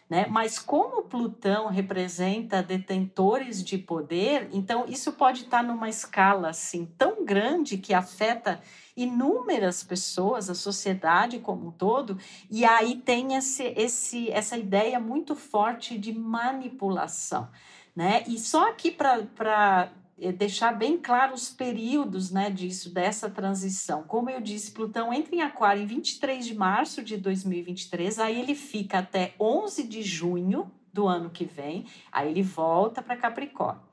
Né? 0.08 0.26
Mas 0.30 0.60
como 0.60 1.02
Plutão 1.02 1.66
representa 1.66 2.62
detentores 2.62 3.64
de 3.64 3.76
poder, 3.76 4.48
então 4.52 4.84
isso 4.86 5.10
pode 5.12 5.42
estar 5.42 5.64
numa 5.64 5.88
escala 5.88 6.50
assim 6.50 6.86
tão 6.96 7.24
grande 7.24 7.76
que 7.76 7.92
afeta 7.92 8.60
inúmeras 8.96 9.84
pessoas, 9.84 10.48
a 10.48 10.54
sociedade 10.54 11.38
como 11.38 11.68
um 11.68 11.70
todo, 11.70 12.18
e 12.50 12.64
aí 12.64 12.96
tem 12.96 13.34
esse, 13.34 13.64
esse, 13.76 14.30
essa 14.30 14.56
ideia 14.56 14.98
muito 14.98 15.36
forte 15.36 15.98
de 15.98 16.12
manipulação. 16.12 17.48
Né? 17.94 18.24
E 18.26 18.38
só 18.38 18.70
aqui 18.70 18.90
para 18.90 19.92
eh, 20.18 20.32
deixar 20.32 20.72
bem 20.72 20.98
claro 20.98 21.34
os 21.34 21.50
períodos 21.50 22.30
né, 22.30 22.50
disso, 22.50 22.92
dessa 22.92 23.28
transição. 23.28 24.02
Como 24.02 24.30
eu 24.30 24.40
disse, 24.40 24.72
Plutão 24.72 25.12
entra 25.12 25.34
em 25.34 25.42
Aquário 25.42 25.82
em 25.82 25.86
23 25.86 26.44
de 26.44 26.54
março 26.54 27.02
de 27.02 27.16
2023, 27.16 28.18
aí 28.18 28.40
ele 28.40 28.54
fica 28.54 28.98
até 28.98 29.34
11 29.38 29.82
de 29.84 30.02
junho 30.02 30.70
do 30.92 31.06
ano 31.06 31.28
que 31.28 31.44
vem, 31.44 31.84
aí 32.10 32.30
ele 32.30 32.42
volta 32.42 33.02
para 33.02 33.16
Capricórnio. 33.16 33.85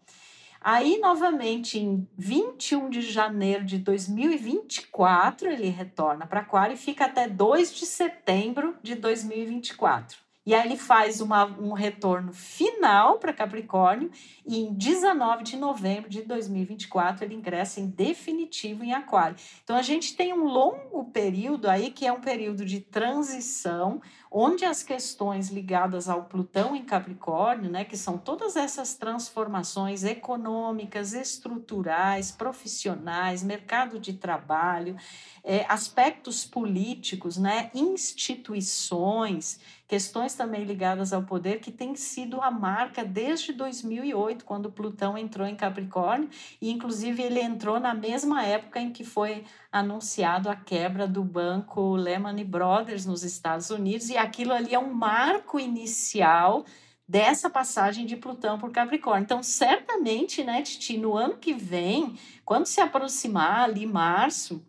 Aí, 0.64 0.98
novamente, 0.98 1.78
em 1.78 2.08
21 2.18 2.90
de 2.90 3.02
janeiro 3.02 3.66
de 3.66 3.78
2024, 3.78 5.50
ele 5.50 5.68
retorna 5.68 6.26
para 6.26 6.40
Aquário 6.40 6.76
e 6.76 6.78
fica 6.78 7.06
até 7.06 7.28
2 7.28 7.74
de 7.74 7.86
setembro 7.86 8.76
de 8.82 8.96
2024. 8.96 10.24
E 10.46 10.54
aí 10.54 10.66
ele 10.68 10.76
faz 10.76 11.22
uma, 11.22 11.46
um 11.46 11.72
retorno 11.72 12.34
final 12.34 13.18
para 13.18 13.32
Capricórnio 13.32 14.12
e 14.46 14.60
em 14.60 14.74
19 14.74 15.44
de 15.44 15.56
novembro 15.56 16.10
de 16.10 16.22
2024 16.22 17.24
ele 17.24 17.34
ingressa 17.34 17.80
em 17.80 17.88
definitivo 17.88 18.84
em 18.84 18.94
Aquário. 18.94 19.38
Então 19.64 19.78
a 19.78 19.82
gente 19.82 20.18
tem 20.18 20.34
um 20.34 20.44
longo 20.44 21.06
período 21.14 21.70
aí 21.70 21.92
que 21.92 22.06
é 22.06 22.12
um 22.12 22.20
período 22.20 22.66
de 22.66 22.82
transição, 22.82 24.02
onde 24.36 24.66
as 24.66 24.82
questões 24.82 25.50
ligadas 25.50 26.10
ao 26.10 26.24
Plutão 26.24 26.76
em 26.76 26.84
Capricórnio, 26.84 27.70
né, 27.70 27.86
que 27.86 27.96
são 27.96 28.18
todas 28.18 28.56
essas 28.56 28.96
transformações 28.96 30.04
econômicas, 30.04 31.14
estruturais, 31.14 32.32
profissionais, 32.32 33.44
mercado 33.44 34.00
de 34.00 34.14
trabalho, 34.14 34.98
é, 35.44 35.64
aspectos 35.70 36.44
políticos, 36.44 37.38
né, 37.38 37.70
instituições, 37.76 39.60
questões 39.88 40.34
também 40.34 40.64
ligadas 40.64 41.14
ao 41.14 41.22
poder 41.22 41.60
que 41.60 41.72
tem 41.72 41.96
sido 41.96 42.42
a 42.42 42.50
marca 42.50 43.06
desde 43.06 43.54
2008, 43.54 44.46
quando 44.46 44.72
Plutão 44.72 45.16
entrou 45.16 45.46
em 45.46 45.56
Capricórnio, 45.56 46.28
e 46.60 46.72
inclusive 46.72 47.22
ele 47.22 47.40
entrou 47.40 47.80
na 47.80 47.94
mesma 47.94 48.44
época 48.44 48.80
em 48.80 48.92
que 48.92 49.04
foi 49.04 49.46
anunciado 49.74 50.50
a 50.50 50.56
quebra 50.56 51.08
do 51.08 51.24
banco 51.24 51.96
Lehman 51.96 52.46
Brothers 52.46 53.08
nos 53.08 53.24
Estados 53.24 53.72
Unidos, 53.72 54.10
e 54.10 54.16
aquilo 54.16 54.54
ali 54.54 54.76
é 54.76 54.80
um 54.80 54.94
marco 54.94 55.60
inicial 55.60 56.64
dessa 57.08 57.50
passagem 57.50 58.06
de 58.06 58.16
Plutão 58.16 58.60
por 58.60 58.72
Capricórnio. 58.72 59.24
Então, 59.24 59.42
certamente, 59.42 60.44
né, 60.44 60.62
Titi, 60.62 60.96
no 60.96 61.18
ano 61.18 61.38
que 61.38 61.54
vem, 61.54 62.18
quando 62.46 62.68
se 62.68 62.80
aproximar 62.80 63.62
ali 63.62 63.88
março, 63.88 64.64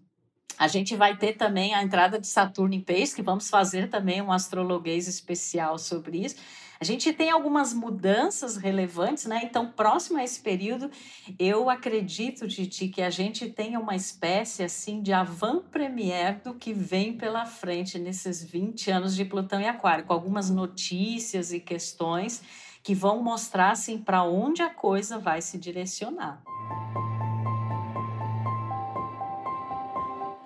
a 0.58 0.68
gente 0.68 0.96
vai 0.96 1.16
ter 1.16 1.34
também 1.34 1.75
a 1.75 1.82
entrada 1.82 2.18
de 2.18 2.26
Saturno 2.26 2.75
em 2.75 2.80
Peixes, 2.80 3.14
que 3.14 3.23
vamos 3.23 3.50
fazer 3.50 3.90
também 3.90 4.23
um 4.23 4.32
astrologuês 4.32 5.06
especial 5.06 5.78
sobre 5.78 6.25
isso. 6.25 6.37
A 6.84 6.86
gente 6.86 7.14
tem 7.14 7.30
algumas 7.30 7.72
mudanças 7.72 8.58
relevantes, 8.58 9.24
né? 9.24 9.40
Então, 9.42 9.72
próximo 9.74 10.18
a 10.18 10.22
esse 10.22 10.38
período, 10.38 10.90
eu 11.38 11.70
acredito, 11.70 12.46
Titi, 12.46 12.88
que 12.88 13.00
a 13.00 13.08
gente 13.08 13.48
tenha 13.48 13.80
uma 13.80 13.96
espécie 13.96 14.62
assim 14.62 15.00
de 15.00 15.10
avant-première 15.10 16.42
do 16.44 16.52
que 16.52 16.74
vem 16.74 17.14
pela 17.14 17.46
frente 17.46 17.98
nesses 17.98 18.44
20 18.44 18.90
anos 18.90 19.16
de 19.16 19.24
Plutão 19.24 19.62
e 19.62 19.66
Aquário, 19.66 20.04
com 20.04 20.12
algumas 20.12 20.50
notícias 20.50 21.54
e 21.54 21.58
questões 21.58 22.42
que 22.82 22.94
vão 22.94 23.22
mostrar 23.22 23.70
assim 23.70 23.96
para 23.96 24.22
onde 24.22 24.60
a 24.60 24.68
coisa 24.68 25.16
vai 25.16 25.40
se 25.40 25.56
direcionar. 25.56 26.42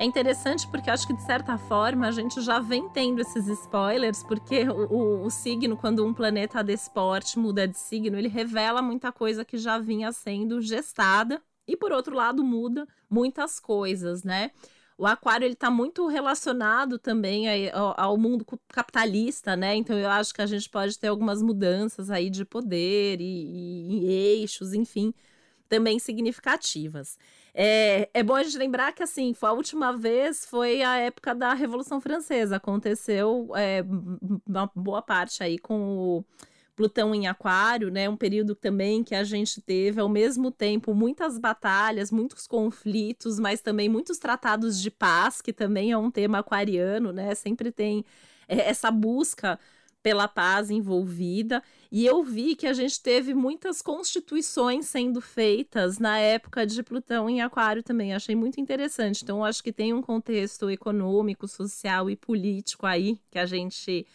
É 0.00 0.04
interessante 0.04 0.68
porque 0.68 0.90
acho 0.90 1.08
que, 1.08 1.12
de 1.12 1.22
certa 1.22 1.58
forma, 1.58 2.06
a 2.06 2.12
gente 2.12 2.40
já 2.40 2.60
vem 2.60 2.88
tendo 2.88 3.20
esses 3.20 3.48
spoilers, 3.48 4.22
porque 4.22 4.62
o, 4.68 4.86
o, 4.94 5.24
o 5.24 5.30
signo, 5.30 5.76
quando 5.76 6.06
um 6.06 6.14
planeta 6.14 6.62
desse 6.62 6.88
porte 6.88 7.36
muda 7.36 7.66
de 7.66 7.76
signo, 7.76 8.16
ele 8.16 8.28
revela 8.28 8.80
muita 8.80 9.10
coisa 9.10 9.44
que 9.44 9.58
já 9.58 9.76
vinha 9.76 10.12
sendo 10.12 10.60
gestada, 10.60 11.42
e 11.66 11.76
por 11.76 11.90
outro 11.90 12.14
lado, 12.14 12.44
muda 12.44 12.86
muitas 13.10 13.58
coisas, 13.58 14.22
né? 14.22 14.52
O 14.96 15.04
aquário 15.04 15.44
ele 15.44 15.54
está 15.54 15.68
muito 15.70 16.06
relacionado 16.06 16.96
também 16.96 17.68
ao, 17.70 18.00
ao, 18.00 18.16
mundo 18.16 18.46
capitalista, 18.68 19.56
né? 19.56 19.74
Então 19.74 19.98
eu 19.98 20.10
acho 20.10 20.32
que 20.32 20.42
a 20.42 20.46
gente 20.46 20.70
pode 20.70 20.96
ter 20.96 21.08
algumas 21.08 21.42
mudanças 21.42 22.08
aí 22.08 22.30
de 22.30 22.44
poder 22.44 23.20
e, 23.20 23.24
e, 23.24 24.06
e 24.06 24.10
eixos, 24.40 24.72
enfim, 24.74 25.12
também 25.68 25.98
significativas. 25.98 27.18
É, 27.60 28.08
é 28.14 28.22
bom 28.22 28.36
a 28.36 28.42
gente 28.44 28.56
lembrar 28.56 28.92
que, 28.92 29.02
assim, 29.02 29.34
foi 29.34 29.48
a 29.48 29.52
última 29.52 29.92
vez 29.92 30.46
foi 30.46 30.80
a 30.80 30.96
época 30.98 31.34
da 31.34 31.52
Revolução 31.54 32.00
Francesa. 32.00 32.54
Aconteceu 32.54 33.50
é, 33.56 33.84
uma 34.46 34.70
boa 34.76 35.02
parte 35.02 35.42
aí 35.42 35.58
com 35.58 35.98
o 35.98 36.24
Plutão 36.76 37.12
em 37.12 37.26
Aquário, 37.26 37.90
né? 37.90 38.08
Um 38.08 38.16
período 38.16 38.54
também 38.54 39.02
que 39.02 39.12
a 39.12 39.24
gente 39.24 39.60
teve, 39.60 40.00
ao 40.00 40.08
mesmo 40.08 40.52
tempo, 40.52 40.94
muitas 40.94 41.36
batalhas, 41.36 42.12
muitos 42.12 42.46
conflitos, 42.46 43.40
mas 43.40 43.60
também 43.60 43.88
muitos 43.88 44.18
tratados 44.18 44.80
de 44.80 44.88
paz, 44.88 45.42
que 45.42 45.52
também 45.52 45.90
é 45.90 45.98
um 45.98 46.12
tema 46.12 46.38
aquariano, 46.38 47.10
né? 47.12 47.34
Sempre 47.34 47.72
tem 47.72 48.04
é, 48.46 48.70
essa 48.70 48.88
busca 48.88 49.58
pela 50.08 50.26
paz 50.26 50.70
envolvida. 50.70 51.62
E 51.92 52.06
eu 52.06 52.22
vi 52.22 52.56
que 52.56 52.66
a 52.66 52.72
gente 52.72 52.98
teve 52.98 53.34
muitas 53.34 53.82
constituições 53.82 54.86
sendo 54.86 55.20
feitas 55.20 55.98
na 55.98 56.18
época 56.18 56.66
de 56.66 56.82
Plutão 56.82 57.28
em 57.28 57.42
Aquário 57.42 57.82
também. 57.82 58.14
Achei 58.14 58.34
muito 58.34 58.58
interessante. 58.58 59.22
Então, 59.22 59.44
acho 59.44 59.62
que 59.62 59.70
tem 59.70 59.92
um 59.92 60.00
contexto 60.00 60.70
econômico, 60.70 61.46
social 61.46 62.08
e 62.08 62.16
político 62.16 62.86
aí 62.86 63.20
que 63.30 63.38
a 63.38 63.44
gente 63.44 64.06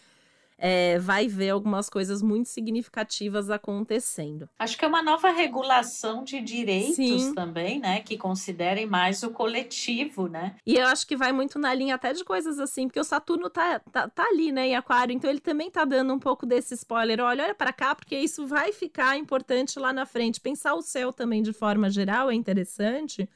é, 0.57 0.99
vai 0.99 1.27
ver 1.27 1.49
algumas 1.49 1.89
coisas 1.89 2.21
muito 2.21 2.49
significativas 2.49 3.49
acontecendo. 3.49 4.49
Acho 4.57 4.77
que 4.77 4.85
é 4.85 4.87
uma 4.87 5.01
nova 5.01 5.29
regulação 5.29 6.23
de 6.23 6.41
direitos 6.41 6.95
Sim. 6.95 7.33
também, 7.33 7.79
né? 7.79 8.01
Que 8.01 8.17
considerem 8.17 8.85
mais 8.85 9.23
o 9.23 9.31
coletivo, 9.31 10.27
né? 10.27 10.55
E 10.65 10.75
eu 10.75 10.87
acho 10.87 11.05
que 11.07 11.15
vai 11.15 11.31
muito 11.31 11.59
na 11.59 11.73
linha 11.73 11.95
até 11.95 12.13
de 12.13 12.23
coisas 12.23 12.59
assim, 12.59 12.87
porque 12.87 12.99
o 12.99 13.03
Saturno 13.03 13.49
tá, 13.49 13.79
tá, 13.79 14.07
tá 14.07 14.23
ali, 14.23 14.51
né, 14.51 14.67
em 14.67 14.75
Aquário, 14.75 15.13
então 15.13 15.29
ele 15.29 15.39
também 15.39 15.69
tá 15.69 15.85
dando 15.85 16.13
um 16.13 16.19
pouco 16.19 16.45
desse 16.45 16.73
spoiler. 16.73 17.19
Olha, 17.19 17.43
olha 17.43 17.55
para 17.55 17.73
cá, 17.73 17.95
porque 17.95 18.17
isso 18.17 18.45
vai 18.47 18.71
ficar 18.71 19.17
importante 19.17 19.79
lá 19.79 19.91
na 19.91 20.05
frente. 20.05 20.39
Pensar 20.39 20.73
o 20.75 20.81
céu 20.81 21.11
também 21.11 21.41
de 21.41 21.53
forma 21.53 21.89
geral 21.89 22.29
é 22.29 22.33
interessante 22.33 23.29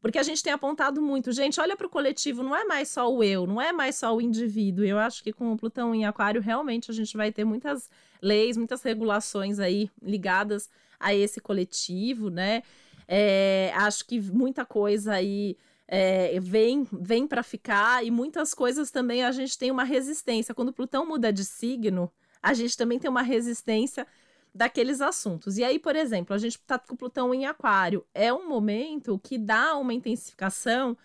porque 0.00 0.18
a 0.18 0.22
gente 0.22 0.42
tem 0.42 0.52
apontado 0.52 1.02
muito, 1.02 1.32
gente, 1.32 1.60
olha 1.60 1.76
para 1.76 1.86
o 1.86 1.90
coletivo, 1.90 2.42
não 2.42 2.54
é 2.54 2.64
mais 2.64 2.88
só 2.88 3.12
o 3.12 3.22
eu, 3.22 3.46
não 3.46 3.60
é 3.60 3.72
mais 3.72 3.96
só 3.96 4.14
o 4.14 4.20
indivíduo. 4.20 4.84
Eu 4.84 4.98
acho 4.98 5.22
que 5.22 5.32
com 5.32 5.52
o 5.52 5.56
Plutão 5.56 5.94
em 5.94 6.04
Aquário, 6.04 6.40
realmente 6.40 6.90
a 6.90 6.94
gente 6.94 7.16
vai 7.16 7.32
ter 7.32 7.44
muitas 7.44 7.90
leis, 8.22 8.56
muitas 8.56 8.82
regulações 8.82 9.58
aí 9.58 9.90
ligadas 10.00 10.68
a 11.00 11.14
esse 11.14 11.40
coletivo, 11.40 12.30
né? 12.30 12.62
É, 13.06 13.72
acho 13.74 14.04
que 14.06 14.20
muita 14.20 14.64
coisa 14.64 15.14
aí 15.14 15.56
é, 15.86 16.38
vem, 16.40 16.86
vem 16.92 17.26
para 17.26 17.42
ficar 17.42 18.04
e 18.04 18.10
muitas 18.10 18.52
coisas 18.52 18.90
também 18.90 19.24
a 19.24 19.32
gente 19.32 19.58
tem 19.58 19.70
uma 19.70 19.84
resistência. 19.84 20.54
Quando 20.54 20.72
Plutão 20.72 21.06
muda 21.06 21.32
de 21.32 21.44
signo, 21.44 22.12
a 22.42 22.52
gente 22.54 22.76
também 22.76 22.98
tem 22.98 23.10
uma 23.10 23.22
resistência 23.22 24.06
daqueles 24.54 25.00
assuntos. 25.00 25.58
E 25.58 25.64
aí, 25.64 25.78
por 25.78 25.96
exemplo, 25.96 26.34
a 26.34 26.38
gente 26.38 26.56
está 26.56 26.78
com 26.78 26.96
Plutão 26.96 27.32
em 27.34 27.46
Aquário. 27.46 28.04
É 28.14 28.32
um 28.32 28.48
momento 28.48 29.18
que 29.22 29.38
dá 29.38 29.76
uma 29.76 29.94
intensificação 29.94 30.96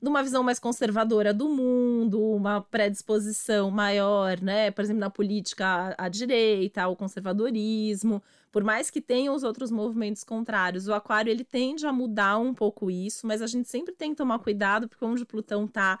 de 0.00 0.08
uma 0.08 0.22
visão 0.22 0.42
mais 0.42 0.58
conservadora 0.58 1.32
do 1.32 1.48
mundo, 1.48 2.20
uma 2.20 2.60
predisposição 2.60 3.70
maior, 3.70 4.40
né? 4.40 4.70
Por 4.72 4.82
exemplo, 4.82 5.00
na 5.00 5.10
política 5.10 5.94
à, 5.96 6.08
direita, 6.08 6.82
ao 6.82 6.96
conservadorismo. 6.96 8.20
Por 8.50 8.64
mais 8.64 8.90
que 8.90 9.00
tenha 9.00 9.32
os 9.32 9.44
outros 9.44 9.70
movimentos 9.70 10.24
contrários, 10.24 10.88
o 10.88 10.92
Aquário 10.92 11.30
ele 11.30 11.44
tende 11.44 11.86
a 11.86 11.92
mudar 11.92 12.38
um 12.38 12.52
pouco 12.52 12.90
isso, 12.90 13.26
mas 13.26 13.40
a 13.40 13.46
gente 13.46 13.68
sempre 13.68 13.94
tem 13.94 14.10
que 14.10 14.16
tomar 14.16 14.40
cuidado, 14.40 14.88
porque 14.88 15.04
onde 15.04 15.24
Plutão 15.24 15.66
está 15.66 16.00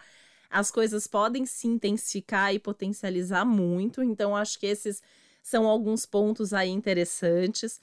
as 0.50 0.70
coisas 0.70 1.06
podem 1.06 1.46
se 1.46 1.66
intensificar 1.66 2.54
e 2.54 2.58
potencializar 2.58 3.44
muito. 3.44 4.02
Então, 4.02 4.36
acho 4.36 4.58
que 4.58 4.66
esses 4.66 5.02
são 5.42 5.66
alguns 5.66 6.06
pontos 6.06 6.52
aí 6.52 6.70
interessantes. 6.70 7.80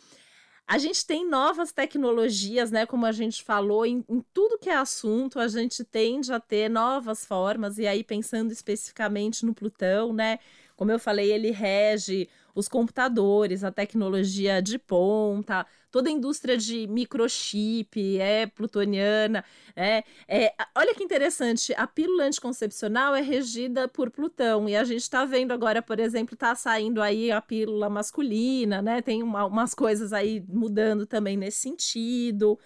A 0.67 0.77
gente 0.77 1.05
tem 1.05 1.27
novas 1.27 1.71
tecnologias, 1.71 2.69
né? 2.69 2.85
Como 2.85 3.05
a 3.05 3.11
gente 3.11 3.43
falou, 3.43 3.85
em, 3.85 4.05
em, 4.07 4.23
tudo 4.31 4.59
que 4.59 4.69
é 4.69 4.75
assunto, 4.75 5.39
a 5.39 5.47
gente 5.47 5.83
tende 5.83 6.31
a 6.31 6.39
ter 6.39 6.69
novas 6.69 7.25
formas, 7.25 7.79
e 7.79 7.87
aí 7.87 8.03
pensando 8.03 8.51
especificamente 8.51 9.45
no 9.45 9.53
Plutão, 9.53 10.13
né? 10.13 10.37
Como 10.75 10.91
eu 10.91 10.99
falei, 10.99 11.31
ele 11.31 11.51
rege 11.51 12.29
os 12.53 12.67
computadores, 12.67 13.63
a 13.63 13.71
tecnologia 13.71 14.61
de 14.61 14.77
ponta, 14.77 15.65
toda 15.91 16.09
a 16.09 16.11
indústria 16.11 16.57
de 16.57 16.87
microchip 16.87 18.19
é 18.19 18.47
plutoniana. 18.47 19.43
É, 19.75 20.03
é, 20.27 20.53
olha 20.75 20.93
que 20.93 21.03
interessante, 21.03 21.73
a 21.75 21.87
pílula 21.87 22.25
anticoncepcional 22.25 23.15
é 23.15 23.21
regida 23.21 23.87
por 23.87 24.09
Plutão, 24.11 24.67
e 24.67 24.75
a 24.75 24.83
gente 24.83 25.01
está 25.01 25.25
vendo 25.25 25.51
agora, 25.51 25.81
por 25.81 25.99
exemplo, 25.99 26.33
está 26.33 26.55
saindo 26.55 27.01
aí 27.01 27.31
a 27.31 27.41
pílula 27.41 27.89
masculina, 27.89 28.81
né? 28.81 29.01
Tem 29.01 29.23
uma, 29.23 29.45
umas 29.45 29.73
coisas 29.73 30.13
aí 30.13 30.43
mudando 30.47 31.05
também 31.05 31.37
nesse 31.37 31.59
sentido. 31.59 32.59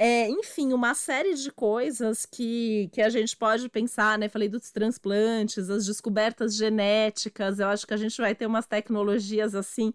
É, 0.00 0.28
enfim, 0.28 0.72
uma 0.72 0.94
série 0.94 1.34
de 1.34 1.50
coisas 1.50 2.24
que, 2.24 2.88
que 2.92 3.02
a 3.02 3.08
gente 3.08 3.36
pode 3.36 3.68
pensar, 3.68 4.16
né? 4.16 4.28
Falei 4.28 4.48
dos 4.48 4.70
transplantes, 4.70 5.68
as 5.68 5.86
descobertas 5.86 6.54
genéticas. 6.54 7.58
Eu 7.58 7.66
acho 7.66 7.84
que 7.84 7.94
a 7.94 7.96
gente 7.96 8.16
vai 8.20 8.32
ter 8.32 8.46
umas 8.46 8.64
tecnologias 8.64 9.56
assim 9.56 9.92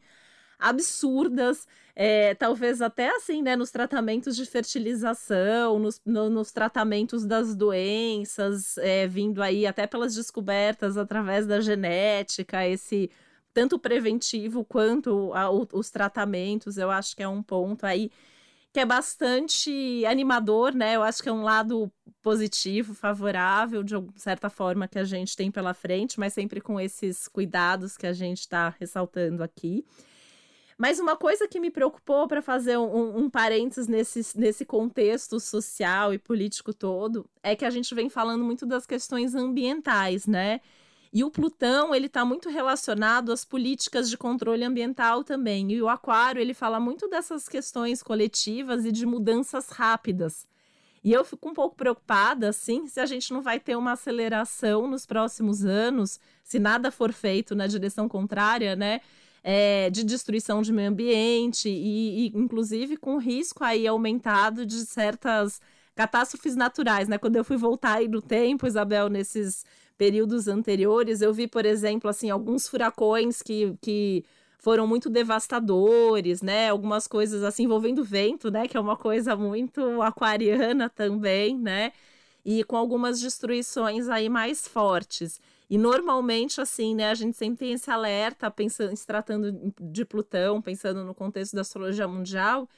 absurdas, 0.60 1.66
é, 1.96 2.36
talvez 2.36 2.82
até 2.82 3.10
assim, 3.16 3.42
né, 3.42 3.56
nos 3.56 3.72
tratamentos 3.72 4.36
de 4.36 4.46
fertilização, 4.46 5.80
nos, 5.80 6.02
no, 6.06 6.30
nos 6.30 6.52
tratamentos 6.52 7.26
das 7.26 7.56
doenças, 7.56 8.78
é, 8.80 9.08
vindo 9.08 9.42
aí 9.42 9.66
até 9.66 9.88
pelas 9.88 10.16
descobertas 10.16 10.98
através 10.98 11.48
da 11.48 11.62
genética, 11.62 12.68
esse 12.68 13.10
tanto 13.54 13.80
preventivo 13.80 14.66
quanto 14.66 15.32
a, 15.34 15.50
os 15.50 15.90
tratamentos, 15.90 16.78
eu 16.78 16.92
acho 16.92 17.16
que 17.16 17.24
é 17.24 17.28
um 17.28 17.44
ponto 17.44 17.86
aí 17.86 18.12
que 18.74 18.80
é 18.80 18.86
bastante 18.86 20.04
animador, 20.08 20.74
né? 20.74 20.96
Eu 20.96 21.04
acho 21.04 21.22
que 21.22 21.30
é 21.30 21.32
um 21.32 21.44
lado 21.44 21.92
positivo, 22.24 22.96
favorável, 22.96 23.84
de 23.84 23.96
certa 24.16 24.50
forma, 24.50 24.88
que 24.88 24.98
a 24.98 25.04
gente 25.04 25.38
tem 25.38 25.52
pela 25.52 25.76
frente, 25.76 26.20
mas 26.20 26.34
sempre 26.34 26.60
com 26.60 26.80
esses 26.80 27.28
cuidados 27.28 27.96
que 27.96 28.08
a 28.08 28.14
gente 28.14 28.40
está 28.40 28.76
ressaltando 28.80 29.44
aqui. 29.44 29.86
Mas 30.76 31.00
uma 31.00 31.16
coisa 31.16 31.48
que 31.48 31.60
me 31.60 31.70
preocupou 31.70 32.28
para 32.28 32.42
fazer 32.42 32.78
um, 32.78 33.20
um 33.20 33.30
parênteses 33.30 33.88
nesse, 33.88 34.36
nesse 34.36 34.66
contexto 34.66 35.40
social 35.40 36.12
e 36.12 36.18
político 36.18 36.74
todo 36.74 37.30
é 37.44 37.56
que 37.56 37.66
a 37.66 37.70
gente 37.70 37.94
vem 37.94 38.10
falando 38.10 38.44
muito 38.44 38.66
das 38.66 38.88
questões 38.88 39.36
ambientais, 39.36 40.26
né? 40.26 40.62
E 41.14 41.24
o 41.24 41.30
Plutão, 41.30 41.94
ele 41.94 42.08
está 42.08 42.26
muito 42.26 42.50
relacionado 42.50 43.32
às 43.32 43.46
políticas 43.46 44.10
de 44.10 44.18
controle 44.18 44.64
ambiental 44.64 45.24
também. 45.24 45.72
E 45.72 45.80
o 45.80 45.88
Aquário, 45.88 46.42
ele 46.42 46.56
fala 46.56 46.80
muito 46.80 47.08
dessas 47.08 47.48
questões 47.48 48.02
coletivas 48.02 48.84
e 48.84 48.92
de 48.92 49.06
mudanças 49.06 49.70
rápidas. 49.70 50.48
E 51.04 51.14
eu 51.14 51.24
fico 51.24 51.50
um 51.50 51.54
pouco 51.54 51.76
preocupada, 51.76 52.50
assim, 52.50 52.88
se 52.88 53.00
a 53.00 53.06
gente 53.06 53.32
não 53.32 53.44
vai 53.44 53.60
ter 53.60 53.76
uma 53.76 53.92
aceleração 53.92 54.88
nos 54.88 55.06
próximos 55.06 55.64
anos, 55.64 56.20
se 56.44 56.58
nada 56.58 56.90
for 56.90 57.14
feito 57.14 57.54
na 57.54 57.68
direção 57.68 58.10
contrária, 58.10 58.76
né? 58.76 59.00
É, 59.44 59.90
de 59.90 60.04
destruição 60.04 60.62
de 60.62 60.72
meio 60.72 60.90
ambiente 60.90 61.68
e, 61.70 62.28
e, 62.28 62.32
inclusive, 62.34 62.98
com 62.98 63.18
risco 63.18 63.64
aí 63.64 63.86
aumentado 63.86 64.66
de 64.66 64.86
certas 64.86 65.62
catástrofes 65.94 66.56
naturais, 66.56 67.08
né? 67.08 67.18
Quando 67.20 67.36
eu 67.36 67.44
fui 67.44 67.58
voltar 67.58 67.98
aí 67.98 68.08
no 68.08 68.22
tempo, 68.22 68.66
Isabel, 68.66 69.10
nesses 69.10 69.66
períodos 69.98 70.48
anteriores, 70.48 71.22
eu 71.22 71.34
vi, 71.34 71.48
por 71.48 71.66
exemplo, 71.66 72.10
assim, 72.10 72.30
alguns 72.30 72.68
furacões 72.68 73.42
que, 73.42 73.76
que 73.82 74.26
foram 74.64 74.88
muito 74.88 75.10
devastadores, 75.10 76.42
né? 76.42 76.70
Algumas 76.70 77.08
coisas 77.08 77.44
assim 77.44 77.64
envolvendo 77.66 78.04
vento, 78.04 78.50
né? 78.50 78.68
Que 78.68 78.78
é 78.78 78.80
uma 78.80 78.96
coisa 78.96 79.36
muito 79.36 80.02
aquariana 80.02 80.90
também, 80.90 81.58
né? 81.58 81.92
E 82.46 82.64
com 82.64 82.78
algumas 82.78 83.20
destruições 83.20 84.08
aí 84.10 84.30
mais 84.30 84.68
fortes. 84.68 85.40
E 85.70 85.78
normalmente, 85.78 86.62
assim, 86.62 86.96
né, 86.96 87.10
a 87.10 87.14
gente 87.14 87.36
sempre 87.38 87.66
tem 87.66 87.74
esse 87.74 87.90
alerta, 87.90 88.50
pensando, 88.52 88.96
se 88.96 89.06
tratando 89.06 89.74
de 89.82 90.06
Plutão, 90.06 90.62
pensando 90.62 91.04
no 91.04 91.16
contexto 91.16 91.56
da 91.56 91.62
astrologia 91.62 92.08
mundial, 92.08 92.70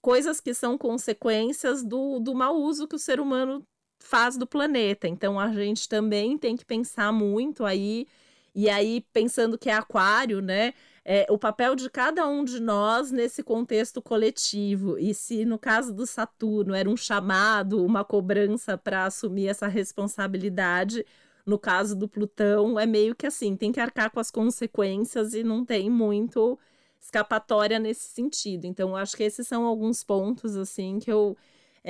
coisas 0.00 0.40
que 0.40 0.54
são 0.54 0.78
consequências 0.78 1.84
do, 1.84 2.18
do 2.20 2.34
mau 2.34 2.56
uso 2.56 2.88
que 2.88 2.96
o 2.96 2.98
ser 2.98 3.20
humano 3.20 3.64
faz 3.98 4.36
do 4.36 4.46
planeta. 4.46 5.08
Então 5.08 5.38
a 5.38 5.52
gente 5.52 5.88
também 5.88 6.38
tem 6.38 6.56
que 6.56 6.64
pensar 6.64 7.12
muito 7.12 7.64
aí, 7.64 8.06
e 8.54 8.68
aí, 8.68 9.04
pensando 9.12 9.56
que 9.58 9.70
é 9.70 9.74
aquário, 9.74 10.40
né? 10.40 10.74
é, 11.10 11.26
o 11.30 11.38
papel 11.38 11.74
de 11.74 11.88
cada 11.88 12.28
um 12.28 12.44
de 12.44 12.60
nós 12.60 13.10
nesse 13.10 13.42
contexto 13.42 14.02
coletivo. 14.02 14.98
E 14.98 15.14
se 15.14 15.42
no 15.46 15.58
caso 15.58 15.90
do 15.94 16.06
Saturno 16.06 16.74
era 16.74 16.86
um 16.86 16.98
chamado, 16.98 17.82
uma 17.82 18.04
cobrança 18.04 18.76
para 18.76 19.06
assumir 19.06 19.48
essa 19.48 19.66
responsabilidade, 19.66 21.06
no 21.46 21.58
caso 21.58 21.96
do 21.96 22.06
Plutão 22.06 22.78
é 22.78 22.84
meio 22.84 23.14
que 23.14 23.26
assim, 23.26 23.56
tem 23.56 23.72
que 23.72 23.80
arcar 23.80 24.10
com 24.10 24.20
as 24.20 24.30
consequências 24.30 25.32
e 25.32 25.42
não 25.42 25.64
tem 25.64 25.88
muito 25.88 26.58
escapatória 27.00 27.78
nesse 27.78 28.06
sentido. 28.08 28.66
Então, 28.66 28.94
acho 28.94 29.16
que 29.16 29.22
esses 29.22 29.48
são 29.48 29.64
alguns 29.64 30.04
pontos 30.04 30.56
assim 30.58 30.98
que 30.98 31.10
eu 31.10 31.34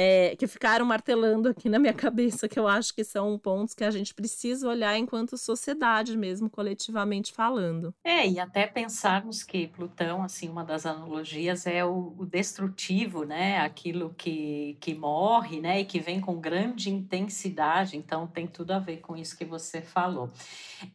é, 0.00 0.37
que 0.37 0.47
ficaram 0.47 0.87
martelando 0.87 1.49
aqui 1.49 1.69
na 1.69 1.76
minha 1.76 1.93
cabeça, 1.93 2.49
que 2.49 2.57
eu 2.57 2.69
acho 2.69 2.95
que 2.95 3.02
são 3.02 3.37
pontos 3.37 3.75
que 3.75 3.83
a 3.83 3.90
gente 3.90 4.14
precisa 4.14 4.69
olhar 4.69 4.97
enquanto 4.97 5.37
sociedade 5.37 6.17
mesmo, 6.17 6.49
coletivamente 6.49 7.33
falando. 7.33 7.93
É, 8.05 8.25
e 8.25 8.38
até 8.38 8.64
pensarmos 8.64 9.43
que 9.43 9.67
Plutão, 9.67 10.23
assim, 10.23 10.49
uma 10.49 10.62
das 10.62 10.87
analogias 10.87 11.67
é 11.67 11.85
o, 11.85 12.14
o 12.17 12.25
destrutivo, 12.25 13.25
né? 13.25 13.59
Aquilo 13.59 14.14
que, 14.17 14.76
que 14.81 14.95
morre, 14.95 15.61
né? 15.61 15.81
E 15.81 15.85
que 15.85 15.99
vem 15.99 16.21
com 16.21 16.38
grande 16.38 16.90
intensidade, 16.90 17.97
então 17.97 18.25
tem 18.25 18.47
tudo 18.47 18.71
a 18.71 18.78
ver 18.78 18.99
com 18.99 19.17
isso 19.17 19.37
que 19.37 19.45
você 19.45 19.83
falou. 19.83 20.31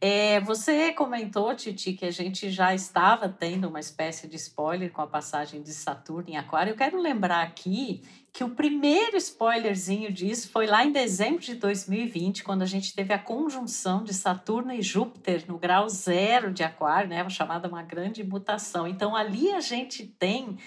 É, 0.00 0.40
você 0.40 0.94
comentou, 0.94 1.54
Titi, 1.54 1.92
que 1.92 2.06
a 2.06 2.10
gente 2.10 2.48
já 2.48 2.74
estava 2.74 3.28
tendo 3.28 3.68
uma 3.68 3.80
espécie 3.80 4.26
de 4.26 4.36
spoiler 4.36 4.90
com 4.90 5.02
a 5.02 5.06
passagem 5.06 5.60
de 5.60 5.74
Saturno 5.74 6.30
em 6.30 6.38
Aquário. 6.38 6.70
Eu 6.70 6.76
quero 6.76 6.98
lembrar 6.98 7.42
aqui 7.42 8.00
que 8.34 8.42
o 8.42 8.50
primeiro 8.50 9.16
spoilerzinho 9.16 10.12
disso 10.12 10.50
foi 10.50 10.66
lá 10.66 10.84
em 10.84 10.90
dezembro 10.90 11.38
de 11.40 11.54
2020, 11.54 12.42
quando 12.42 12.62
a 12.62 12.66
gente 12.66 12.92
teve 12.92 13.14
a 13.14 13.18
conjunção 13.18 14.02
de 14.02 14.12
Saturno 14.12 14.72
e 14.72 14.82
Júpiter 14.82 15.44
no 15.46 15.56
grau 15.56 15.88
zero 15.88 16.52
de 16.52 16.64
Aquário, 16.64 17.08
né, 17.08 17.30
chamada 17.30 17.68
uma 17.68 17.84
grande 17.84 18.24
mutação. 18.24 18.88
Então 18.88 19.14
ali 19.14 19.52
a 19.52 19.60
gente 19.60 20.04
tem 20.04 20.58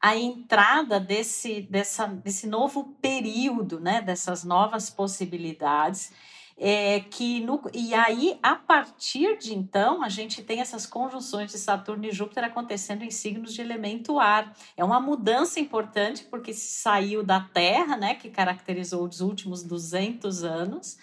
a 0.00 0.14
entrada 0.14 1.00
desse, 1.00 1.62
dessa, 1.62 2.06
desse 2.06 2.46
novo 2.46 2.96
período, 3.02 3.80
né, 3.80 4.00
dessas 4.00 4.44
novas 4.44 4.88
possibilidades. 4.88 6.12
É, 6.58 7.00
que 7.00 7.40
no, 7.40 7.60
e 7.74 7.92
aí, 7.92 8.38
a 8.42 8.56
partir 8.56 9.36
de 9.36 9.54
então, 9.54 10.02
a 10.02 10.08
gente 10.08 10.42
tem 10.42 10.60
essas 10.60 10.86
conjunções 10.86 11.52
de 11.52 11.58
Saturno 11.58 12.06
e 12.06 12.10
Júpiter 12.10 12.44
acontecendo 12.44 13.02
em 13.02 13.10
signos 13.10 13.52
de 13.52 13.60
elemento 13.60 14.18
ar. 14.18 14.54
É 14.74 14.82
uma 14.82 14.98
mudança 14.98 15.60
importante 15.60 16.24
porque 16.24 16.54
saiu 16.54 17.22
da 17.22 17.40
Terra, 17.40 17.98
né, 17.98 18.14
que 18.14 18.30
caracterizou 18.30 19.06
os 19.06 19.20
últimos 19.20 19.62
200 19.62 20.44
anos, 20.44 20.96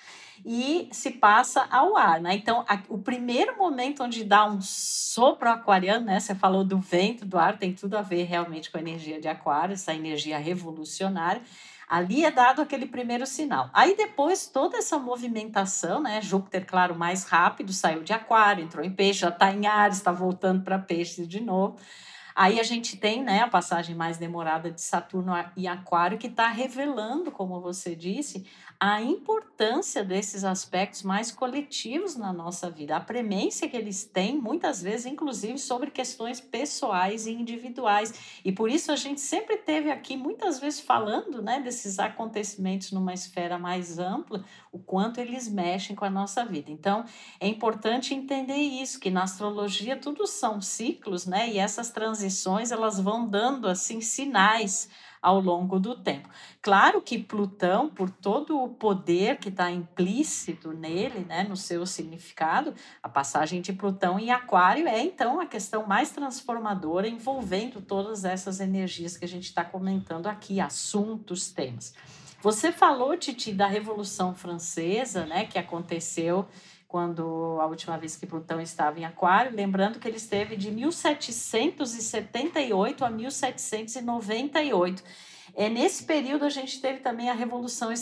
e 0.46 0.90
se 0.92 1.12
passa 1.12 1.66
ao 1.72 1.96
ar, 1.96 2.20
né? 2.20 2.36
Então, 2.36 2.66
a, 2.68 2.82
o 2.90 2.98
primeiro 2.98 3.58
momento 3.58 4.04
onde 4.04 4.24
dá 4.24 4.46
um 4.46 4.60
sopro 4.62 5.50
aquariano, 5.50 6.06
né? 6.06 6.20
Você 6.20 6.36
falou 6.36 6.66
do 6.66 6.80
vento, 6.80 7.26
do 7.26 7.38
ar, 7.38 7.58
tem 7.58 7.74
tudo 7.74 7.96
a 7.96 8.02
ver 8.02 8.24
realmente 8.24 8.70
com 8.70 8.78
a 8.78 8.82
energia 8.82 9.22
de 9.22 9.28
aquário, 9.28 9.74
essa 9.74 9.94
energia 9.94 10.38
revolucionária. 10.38 11.42
Ali 11.94 12.26
é 12.26 12.32
dado 12.32 12.60
aquele 12.60 12.88
primeiro 12.88 13.24
sinal. 13.28 13.70
Aí 13.72 13.96
depois 13.96 14.48
toda 14.48 14.78
essa 14.78 14.98
movimentação, 14.98 16.02
né? 16.02 16.20
Júpiter, 16.24 16.66
claro, 16.66 16.96
mais 16.96 17.24
rápido, 17.26 17.72
saiu 17.72 18.02
de 18.02 18.12
Aquário, 18.12 18.64
entrou 18.64 18.84
em 18.84 18.90
Peixe, 18.90 19.20
já 19.20 19.30
está 19.30 19.54
em 19.54 19.68
Ares, 19.68 19.98
está 19.98 20.12
voltando 20.12 20.64
para 20.64 20.80
Peixes 20.80 21.28
de 21.28 21.40
novo. 21.40 21.78
Aí 22.36 22.60
a 22.60 22.64
gente 22.64 22.98
tem 22.98 23.24
né, 23.24 23.42
a 23.42 23.48
passagem 23.48 23.96
mais 23.96 24.18
demorada 24.18 24.72
de 24.72 24.82
Saturno 24.82 25.34
e 25.56 25.68
Aquário, 25.68 26.18
que 26.18 26.28
está 26.28 26.48
revelando, 26.48 27.32
como 27.32 27.62
você 27.62 27.96
disse, 27.96 28.46
a 28.80 29.02
importância 29.02 30.04
desses 30.04 30.44
aspectos 30.44 31.04
mais 31.04 31.32
coletivos 31.32 32.18
na 32.18 32.34
nossa 32.34 32.70
vida, 32.70 32.98
a 32.98 33.00
premência 33.00 33.70
que 33.70 33.78
eles 33.78 34.04
têm, 34.04 34.38
muitas 34.38 34.82
vezes, 34.82 35.06
inclusive, 35.06 35.58
sobre 35.58 35.90
questões 35.90 36.42
pessoais 36.42 37.26
e 37.26 37.32
individuais. 37.32 38.42
E 38.44 38.52
por 38.52 38.70
isso 38.70 38.92
a 38.92 38.98
gente 38.98 39.22
sempre 39.22 39.56
teve 39.56 39.90
aqui, 39.90 40.18
muitas 40.18 40.60
vezes, 40.60 40.82
falando 40.82 41.42
né, 41.42 41.62
desses 41.62 41.98
acontecimentos 41.98 42.92
numa 42.92 43.14
esfera 43.14 43.58
mais 43.58 44.00
ampla, 44.00 44.44
o 44.70 44.80
quanto 44.80 45.20
eles 45.20 45.48
mexem 45.48 45.96
com 45.96 46.04
a 46.04 46.10
nossa 46.10 46.44
vida. 46.44 46.70
Então, 46.70 47.06
é 47.40 47.48
importante 47.48 48.14
entender 48.14 48.58
isso, 48.58 49.00
que 49.00 49.10
na 49.10 49.24
astrologia 49.24 49.96
tudo 49.96 50.28
são 50.28 50.60
ciclos, 50.60 51.26
né? 51.26 51.50
E 51.50 51.58
essas 51.58 51.90
transições, 52.24 52.72
elas 52.72 53.00
vão 53.00 53.28
dando, 53.28 53.68
assim, 53.68 54.00
sinais 54.00 54.90
ao 55.22 55.40
longo 55.40 55.80
do 55.80 55.96
tempo. 55.96 56.30
Claro 56.62 57.02
que 57.02 57.18
Plutão, 57.18 57.90
por 57.90 58.10
todo 58.10 58.62
o 58.62 58.70
poder 58.70 59.38
que 59.38 59.50
está 59.50 59.72
implícito 59.72 60.74
nele, 60.74 61.26
né, 61.26 61.44
no 61.44 61.56
seu 61.56 61.86
significado, 61.86 62.74
a 63.02 63.08
passagem 63.08 63.62
de 63.62 63.72
Plutão 63.72 64.20
em 64.20 64.32
Aquário 64.32 64.88
é 64.88 65.02
então 65.02 65.40
a 65.40 65.46
questão 65.46 65.86
mais 65.86 66.12
transformadora 66.12 67.08
envolvendo 67.08 67.82
todas 67.82 68.26
essas 68.26 68.60
energias 68.60 69.16
que 69.16 69.24
a 69.24 69.28
gente 69.28 69.46
está 69.46 69.64
comentando 69.64 70.28
aqui, 70.28 70.60
assuntos, 70.60 71.52
temas. 71.52 71.94
Você 72.42 72.74
falou, 72.74 73.16
Titi, 73.16 73.54
da 73.54 73.68
Revolução 73.68 74.36
Francesa, 74.36 75.26
né, 75.26 75.46
que 75.46 75.58
aconteceu 75.58 76.46
quando 76.94 77.58
a 77.60 77.66
última 77.66 77.98
vez 77.98 78.16
que 78.16 78.28
Plutão 78.28 78.62
estava 78.62 79.00
em 79.00 79.04
Aquário, 79.04 79.52
lembrando 79.52 79.98
que 79.98 80.08
ele 80.08 80.18
esteve 80.18 80.56
de 80.56 80.70
1778 80.70 83.04
a 83.04 83.10
1798. 83.10 85.04
É, 85.56 85.70
nesse 85.70 86.04
período, 86.04 86.46
a 86.46 86.52
gente 86.52 86.80
teve 86.80 87.00
também 87.00 87.32
a 87.32 87.34
Revolução 87.34 87.90
é, 87.92 87.96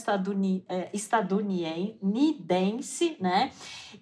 Estadunidense, 0.91 3.15
né? 3.17 3.53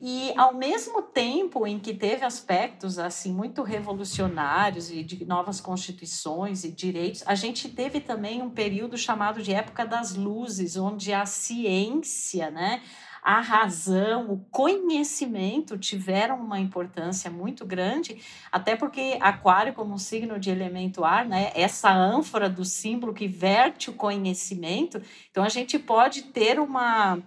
E 0.02 0.34
ao 0.36 0.56
mesmo 0.56 1.04
tempo 1.04 1.68
em 1.68 1.78
que 1.78 1.94
teve 1.94 2.26
aspectos 2.26 2.98
assim 2.98 3.32
muito 3.32 3.62
revolucionários 3.62 4.90
e 4.90 5.04
de 5.04 5.24
novas 5.24 5.62
constituições 5.62 6.64
e 6.64 6.72
direitos, 6.72 7.22
a 7.28 7.36
gente 7.36 7.70
teve 7.70 8.00
também 8.00 8.42
um 8.42 8.50
período 8.50 8.98
chamado 8.98 9.44
de 9.44 9.54
Época 9.54 9.86
das 9.86 10.16
Luzes, 10.16 10.78
onde 10.78 11.14
a 11.14 11.28
ciência, 11.28 12.50
né? 12.50 12.82
A 13.22 13.42
razão, 13.42 14.32
o 14.32 14.40
conhecimento 14.52 15.78
tiveram 15.78 16.38
uma 16.40 16.60
importância 16.60 17.30
muito 17.30 17.66
grande, 17.66 18.22
até 18.52 18.76
porque 18.76 19.18
Aquário, 19.22 19.74
como 19.74 20.00
signo 20.00 20.40
de 20.40 20.50
elemento 20.50 21.04
ar, 21.04 21.26
né, 21.26 21.52
essa 21.54 21.92
ânfora 21.92 22.50
do 22.50 22.64
símbolo 22.64 23.14
que 23.14 23.28
verte 23.28 23.90
o 23.90 23.94
conhecimento, 23.94 25.02
então 25.30 25.44
a 25.44 25.50
gente 25.50 25.78
pode 25.78 26.24
ter 26.24 26.60
uma 26.60 27.20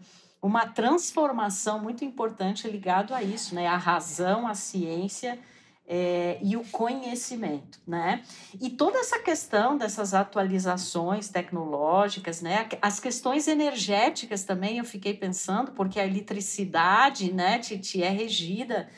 uma 0.42 0.66
transformação 0.66 1.78
muito 1.78 2.05
importante 2.05 2.66
ligado 2.66 3.14
a 3.14 3.22
isso, 3.22 3.55
né? 3.55 3.68
A 3.68 3.76
razão, 3.76 4.48
a 4.48 4.55
ciência 4.55 5.38
é, 5.87 6.38
e 6.42 6.57
o 6.57 6.64
conhecimento, 6.64 7.81
né? 7.87 8.23
E 8.61 8.71
toda 8.71 8.99
essa 8.99 9.18
questão 9.18 9.77
dessas 9.77 10.14
atualizações 10.14 11.29
tecnológicas, 11.29 12.40
né? 12.40 12.68
As 12.81 13.01
questões 13.01 13.49
energéticas 13.49 14.45
também 14.45 14.79
eu 14.79 14.85
fiquei 14.85 15.14
pensando, 15.14 15.73
porque 15.73 15.99
a 15.99 16.07
eletricidade, 16.07 17.33
né, 17.33 17.59
Titi, 17.59 18.03
é 18.03 18.09
regida 18.09 18.88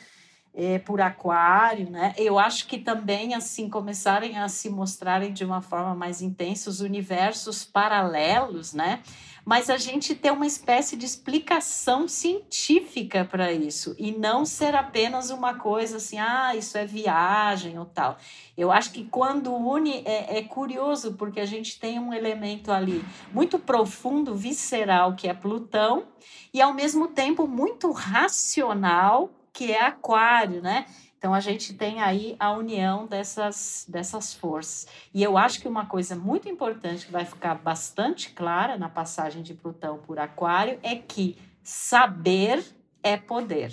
é, 0.54 0.78
por 0.78 1.00
aquário, 1.00 1.90
né? 1.90 2.14
Eu 2.16 2.38
acho 2.38 2.68
que 2.68 2.78
também, 2.78 3.34
assim, 3.34 3.68
começarem 3.68 4.38
a 4.38 4.48
se 4.48 4.70
mostrarem 4.70 5.32
de 5.32 5.44
uma 5.44 5.60
forma 5.60 5.94
mais 5.94 6.22
intensa 6.22 6.70
os 6.70 6.80
universos 6.80 7.64
paralelos, 7.64 8.72
né? 8.72 9.02
Mas 9.44 9.68
a 9.68 9.76
gente 9.76 10.14
ter 10.14 10.32
uma 10.32 10.46
espécie 10.46 10.96
de 10.96 11.04
explicação 11.04 12.08
científica 12.08 13.24
para 13.24 13.52
isso 13.52 13.94
e 13.98 14.10
não 14.12 14.44
ser 14.46 14.74
apenas 14.74 15.30
uma 15.30 15.54
coisa 15.54 15.98
assim, 15.98 16.18
ah, 16.18 16.56
isso 16.56 16.78
é 16.78 16.86
viagem 16.86 17.78
ou 17.78 17.84
tal. 17.84 18.16
Eu 18.56 18.72
acho 18.72 18.90
que 18.92 19.04
quando 19.04 19.54
une 19.54 20.02
é, 20.06 20.38
é 20.38 20.42
curioso 20.42 21.14
porque 21.14 21.40
a 21.40 21.46
gente 21.46 21.78
tem 21.78 21.98
um 21.98 22.12
elemento 22.12 22.72
ali 22.72 23.04
muito 23.32 23.58
profundo, 23.58 24.34
visceral, 24.34 25.14
que 25.14 25.28
é 25.28 25.34
Plutão, 25.34 26.04
e 26.52 26.62
ao 26.62 26.72
mesmo 26.72 27.08
tempo 27.08 27.46
muito 27.46 27.90
racional, 27.90 29.30
que 29.52 29.70
é 29.70 29.82
Aquário, 29.82 30.62
né? 30.62 30.86
Então 31.24 31.32
a 31.32 31.40
gente 31.40 31.72
tem 31.72 32.02
aí 32.02 32.36
a 32.38 32.52
união 32.52 33.06
dessas, 33.06 33.86
dessas 33.88 34.34
forças. 34.34 34.86
E 35.14 35.22
eu 35.22 35.38
acho 35.38 35.58
que 35.58 35.66
uma 35.66 35.86
coisa 35.86 36.14
muito 36.14 36.50
importante 36.50 37.06
que 37.06 37.10
vai 37.10 37.24
ficar 37.24 37.54
bastante 37.54 38.28
clara 38.28 38.76
na 38.76 38.90
passagem 38.90 39.42
de 39.42 39.54
Plutão 39.54 39.96
por 39.96 40.18
Aquário 40.18 40.78
é 40.82 40.94
que 40.96 41.38
saber 41.62 42.62
é 43.02 43.16
poder. 43.16 43.72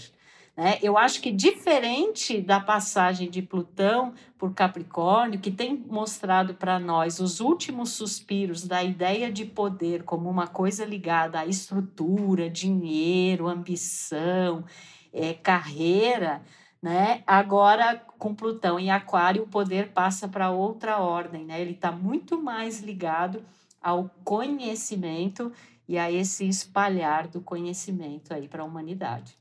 Né? 0.56 0.80
Eu 0.82 0.98
acho 0.98 1.20
que 1.20 1.30
diferente 1.30 2.40
da 2.40 2.62
passagem 2.62 3.30
de 3.30 3.42
Plutão 3.42 4.14
por 4.38 4.54
Capricórnio, 4.54 5.38
que 5.38 5.52
tem 5.52 5.76
mostrado 5.76 6.54
para 6.54 6.80
nós 6.80 7.20
os 7.20 7.42
últimos 7.42 7.90
suspiros 7.90 8.66
da 8.66 8.82
ideia 8.82 9.30
de 9.30 9.44
poder 9.44 10.04
como 10.04 10.30
uma 10.30 10.48
coisa 10.48 10.86
ligada 10.86 11.42
à 11.42 11.46
estrutura, 11.46 12.50
dinheiro, 12.50 13.50
ambição, 13.50 14.64
é, 15.12 15.34
carreira 15.34 16.42
né? 16.82 17.22
Agora, 17.28 18.02
com 18.18 18.34
Plutão 18.34 18.80
em 18.80 18.90
Aquário, 18.90 19.44
o 19.44 19.48
poder 19.48 19.90
passa 19.90 20.28
para 20.28 20.50
outra 20.50 20.98
ordem, 20.98 21.46
né? 21.46 21.62
Ele 21.62 21.72
está 21.72 21.92
muito 21.92 22.42
mais 22.42 22.82
ligado 22.82 23.44
ao 23.82 24.10
conhecimento 24.24 25.52
e 25.88 25.98
a 25.98 26.12
esse 26.12 26.48
espalhar 26.48 27.28
do 27.28 27.42
conhecimento 27.42 28.34
aí 28.34 28.48
para 28.48 28.64
a 28.64 28.66
humanidade. 28.66 29.38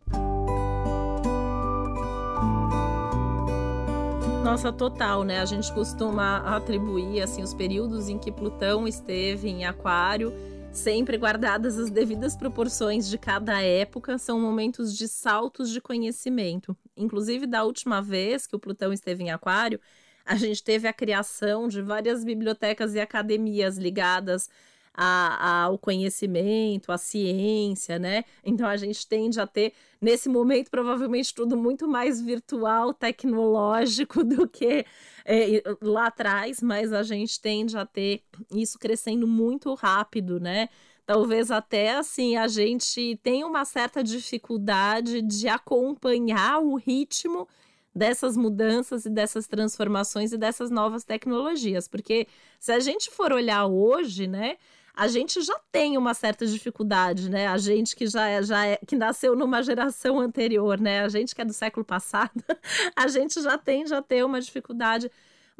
Nossa, 4.44 4.72
total, 4.72 5.22
né? 5.22 5.40
A 5.40 5.44
gente 5.44 5.72
costuma 5.72 6.38
atribuir 6.56 7.22
assim 7.22 7.42
os 7.42 7.54
períodos 7.54 8.08
em 8.08 8.18
que 8.18 8.32
Plutão 8.32 8.88
esteve 8.88 9.48
em 9.48 9.64
Aquário 9.64 10.32
sempre 10.72 11.16
guardadas 11.16 11.78
as 11.78 11.90
devidas 11.90 12.36
proporções 12.36 13.08
de 13.08 13.18
cada 13.18 13.60
época, 13.60 14.18
são 14.18 14.40
momentos 14.40 14.96
de 14.96 15.08
saltos 15.08 15.70
de 15.70 15.80
conhecimento. 15.80 16.76
Inclusive, 17.02 17.46
da 17.46 17.64
última 17.64 18.00
vez 18.00 18.46
que 18.46 18.56
o 18.56 18.58
Plutão 18.58 18.92
esteve 18.92 19.24
em 19.24 19.30
Aquário, 19.30 19.80
a 20.24 20.36
gente 20.36 20.62
teve 20.62 20.86
a 20.86 20.92
criação 20.92 21.66
de 21.66 21.82
várias 21.82 22.24
bibliotecas 22.24 22.94
e 22.94 23.00
academias 23.00 23.76
ligadas 23.78 24.48
a, 24.94 25.64
ao 25.64 25.78
conhecimento, 25.78 26.92
à 26.92 26.98
ciência, 26.98 27.98
né? 27.98 28.24
Então 28.44 28.66
a 28.66 28.76
gente 28.76 29.06
tende 29.06 29.40
a 29.40 29.46
ter, 29.46 29.72
nesse 30.00 30.28
momento, 30.28 30.70
provavelmente 30.70 31.34
tudo 31.34 31.56
muito 31.56 31.88
mais 31.88 32.20
virtual, 32.20 32.92
tecnológico 32.92 34.22
do 34.24 34.48
que 34.48 34.84
é, 35.24 35.62
lá 35.80 36.06
atrás, 36.08 36.60
mas 36.60 36.92
a 36.92 37.02
gente 37.02 37.40
tende 37.40 37.76
a 37.78 37.86
ter 37.86 38.22
isso 38.52 38.78
crescendo 38.78 39.26
muito 39.26 39.72
rápido, 39.74 40.40
né? 40.40 40.68
Talvez 41.10 41.50
até 41.50 41.96
assim 41.96 42.36
a 42.36 42.46
gente 42.46 43.18
tenha 43.20 43.44
uma 43.44 43.64
certa 43.64 44.00
dificuldade 44.00 45.20
de 45.22 45.48
acompanhar 45.48 46.60
o 46.60 46.76
ritmo 46.76 47.48
dessas 47.92 48.36
mudanças 48.36 49.06
e 49.06 49.10
dessas 49.10 49.48
transformações 49.48 50.30
e 50.30 50.38
dessas 50.38 50.70
novas 50.70 51.02
tecnologias, 51.02 51.88
porque 51.88 52.28
se 52.60 52.70
a 52.70 52.78
gente 52.78 53.10
for 53.10 53.32
olhar 53.32 53.66
hoje, 53.66 54.28
né, 54.28 54.56
a 54.94 55.08
gente 55.08 55.42
já 55.42 55.58
tem 55.72 55.98
uma 55.98 56.14
certa 56.14 56.46
dificuldade, 56.46 57.28
né? 57.28 57.48
A 57.48 57.58
gente 57.58 57.96
que 57.96 58.06
já 58.06 58.28
é, 58.28 58.40
já 58.40 58.64
é, 58.64 58.76
que 58.76 58.94
nasceu 58.94 59.34
numa 59.34 59.64
geração 59.64 60.20
anterior, 60.20 60.78
né? 60.80 61.00
A 61.00 61.08
gente 61.08 61.34
que 61.34 61.42
é 61.42 61.44
do 61.44 61.52
século 61.52 61.84
passado, 61.84 62.44
a 62.94 63.08
gente 63.08 63.42
já 63.42 63.58
tende 63.58 63.92
a 63.92 64.00
ter 64.00 64.24
uma 64.24 64.40
dificuldade 64.40 65.10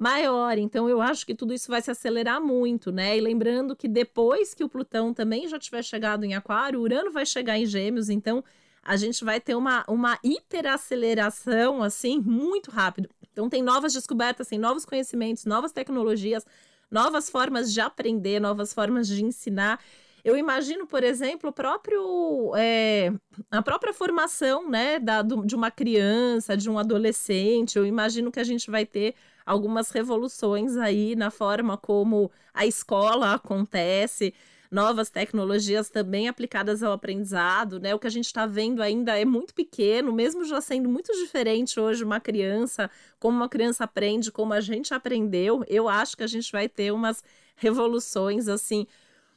maior. 0.01 0.57
Então 0.57 0.89
eu 0.89 1.03
acho 1.03 1.27
que 1.27 1.35
tudo 1.35 1.53
isso 1.53 1.71
vai 1.71 1.83
se 1.83 1.91
acelerar 1.91 2.41
muito, 2.41 2.91
né? 2.91 3.19
E 3.19 3.21
lembrando 3.21 3.77
que 3.77 3.87
depois 3.87 4.55
que 4.55 4.65
o 4.65 4.69
Plutão 4.69 5.13
também 5.13 5.47
já 5.47 5.59
tiver 5.59 5.85
chegado 5.85 6.25
em 6.25 6.35
Aquário, 6.35 6.81
o 6.81 6.83
Urano 6.83 7.11
vai 7.13 7.27
chegar 7.27 7.59
em 7.59 7.67
Gêmeos, 7.67 8.09
então 8.09 8.43
a 8.83 8.97
gente 8.97 9.23
vai 9.23 9.39
ter 9.39 9.55
uma, 9.55 9.85
uma 9.87 10.19
hiperaceleração 10.25 11.83
assim 11.83 12.19
muito 12.19 12.71
rápido. 12.71 13.11
Então 13.31 13.51
tem 13.51 13.63
novas 13.63 13.93
descobertas, 13.93 14.49
tem 14.49 14.59
novos 14.59 14.87
conhecimentos, 14.87 15.45
novas 15.45 15.71
tecnologias, 15.71 16.47
novas 16.91 17.29
formas 17.29 17.71
de 17.71 17.83
aprender, 17.83 18.41
novas 18.41 18.73
formas 18.73 19.07
de 19.07 19.23
ensinar. 19.23 19.79
Eu 20.25 20.35
imagino, 20.37 20.87
por 20.87 21.05
exemplo, 21.05 21.53
próprio, 21.53 22.55
é, 22.57 23.13
a 23.51 23.63
própria 23.63 23.93
formação 23.93 24.69
né, 24.69 24.99
da, 24.99 25.21
do, 25.21 25.45
de 25.45 25.55
uma 25.55 25.71
criança, 25.71 26.57
de 26.57 26.71
um 26.71 26.79
adolescente. 26.79 27.77
Eu 27.77 27.85
imagino 27.85 28.33
que 28.33 28.41
a 28.41 28.45
gente 28.45 28.71
vai 28.71 28.87
ter 28.87 29.15
algumas 29.51 29.91
revoluções 29.91 30.77
aí 30.77 31.17
na 31.17 31.29
forma 31.29 31.77
como 31.77 32.31
a 32.55 32.65
escola 32.67 33.35
acontece 33.35 34.33
novas 34.71 35.11
tecnologias 35.11 35.91
também 35.91 36.29
aplicadas 36.29 36.85
ao 36.85 36.93
aprendizado, 36.93 37.81
né? 37.81 37.93
O 37.93 37.99
que 37.99 38.07
a 38.07 38.11
gente 38.11 38.27
está 38.27 38.47
vendo 38.47 38.81
ainda 38.81 39.19
é 39.19 39.25
muito 39.25 39.53
pequeno, 39.53 40.13
mesmo 40.13 40.45
já 40.45 40.61
sendo 40.61 40.89
muito 40.89 41.13
diferente 41.13 41.81
hoje 41.81 42.05
uma 42.05 42.21
criança, 42.21 42.89
como 43.19 43.37
uma 43.37 43.49
criança 43.49 43.83
aprende, 43.83 44.31
como 44.31 44.53
a 44.53 44.61
gente 44.61 44.95
aprendeu. 44.95 45.65
Eu 45.67 45.89
acho 45.89 46.17
que 46.17 46.23
a 46.23 46.29
gente 46.29 46.53
vai 46.53 46.69
ter 46.69 46.93
umas 46.93 47.25
revoluções 47.57 48.47
assim 48.47 48.87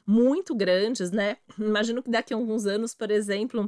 muito 0.06 0.54
grandes, 0.54 1.10
né? 1.10 1.38
Imagino 1.58 2.04
que 2.04 2.12
daqui 2.12 2.36
a 2.36 2.38
alguns 2.38 2.68
anos, 2.68 2.94
por 2.94 3.10
exemplo, 3.10 3.68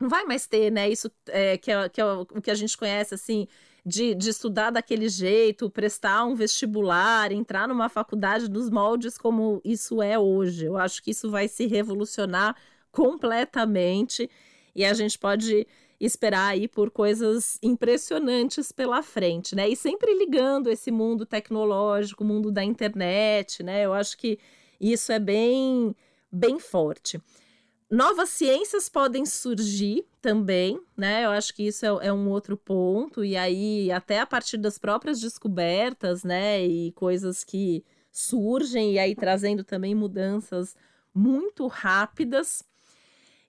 não 0.00 0.08
vai 0.08 0.24
mais 0.24 0.46
ter, 0.46 0.70
né? 0.70 0.88
Isso 0.88 1.10
é, 1.28 1.56
que, 1.56 1.70
é, 1.70 1.88
que 1.88 2.00
é 2.00 2.04
o 2.04 2.26
que 2.26 2.50
a 2.50 2.54
gente 2.54 2.76
conhece 2.76 3.14
assim 3.14 3.46
de, 3.84 4.14
de 4.14 4.30
estudar 4.30 4.70
daquele 4.70 5.08
jeito, 5.08 5.70
prestar 5.70 6.24
um 6.24 6.34
vestibular, 6.34 7.30
entrar 7.32 7.68
numa 7.68 7.88
faculdade 7.88 8.48
dos 8.48 8.70
moldes 8.70 9.18
como 9.18 9.60
isso 9.64 10.02
é 10.02 10.18
hoje. 10.18 10.66
Eu 10.66 10.76
acho 10.76 11.02
que 11.02 11.10
isso 11.10 11.30
vai 11.30 11.48
se 11.48 11.66
revolucionar 11.66 12.56
completamente 12.90 14.30
e 14.74 14.84
a 14.84 14.94
gente 14.94 15.18
pode 15.18 15.66
esperar 16.00 16.48
aí 16.48 16.66
por 16.66 16.90
coisas 16.90 17.58
impressionantes 17.62 18.72
pela 18.72 19.02
frente, 19.02 19.54
né? 19.54 19.68
E 19.68 19.76
sempre 19.76 20.12
ligando 20.14 20.70
esse 20.70 20.90
mundo 20.90 21.24
tecnológico, 21.24 22.24
mundo 22.24 22.50
da 22.50 22.64
internet, 22.64 23.62
né? 23.62 23.84
Eu 23.84 23.92
acho 23.92 24.16
que 24.16 24.38
isso 24.80 25.12
é 25.12 25.18
bem 25.18 25.94
bem 26.30 26.58
forte. 26.58 27.20
Novas 27.94 28.30
ciências 28.30 28.88
podem 28.88 29.24
surgir 29.24 30.04
também, 30.20 30.80
né? 30.96 31.24
Eu 31.24 31.30
acho 31.30 31.54
que 31.54 31.62
isso 31.62 31.86
é, 31.86 32.08
é, 32.08 32.12
um 32.12 32.28
outro 32.28 32.56
ponto, 32.56 33.24
e 33.24 33.36
aí, 33.36 33.88
até 33.92 34.18
a 34.18 34.26
partir 34.26 34.56
das 34.58 34.78
próprias 34.78 35.20
descobertas, 35.20 36.24
né? 36.24 36.60
E 36.66 36.90
coisas 36.90 37.44
que 37.44 37.84
surgem, 38.10 38.94
e 38.94 38.98
aí 38.98 39.14
trazendo 39.14 39.62
também 39.62 39.94
mudanças 39.94 40.74
muito 41.14 41.68
rápidas. 41.68 42.64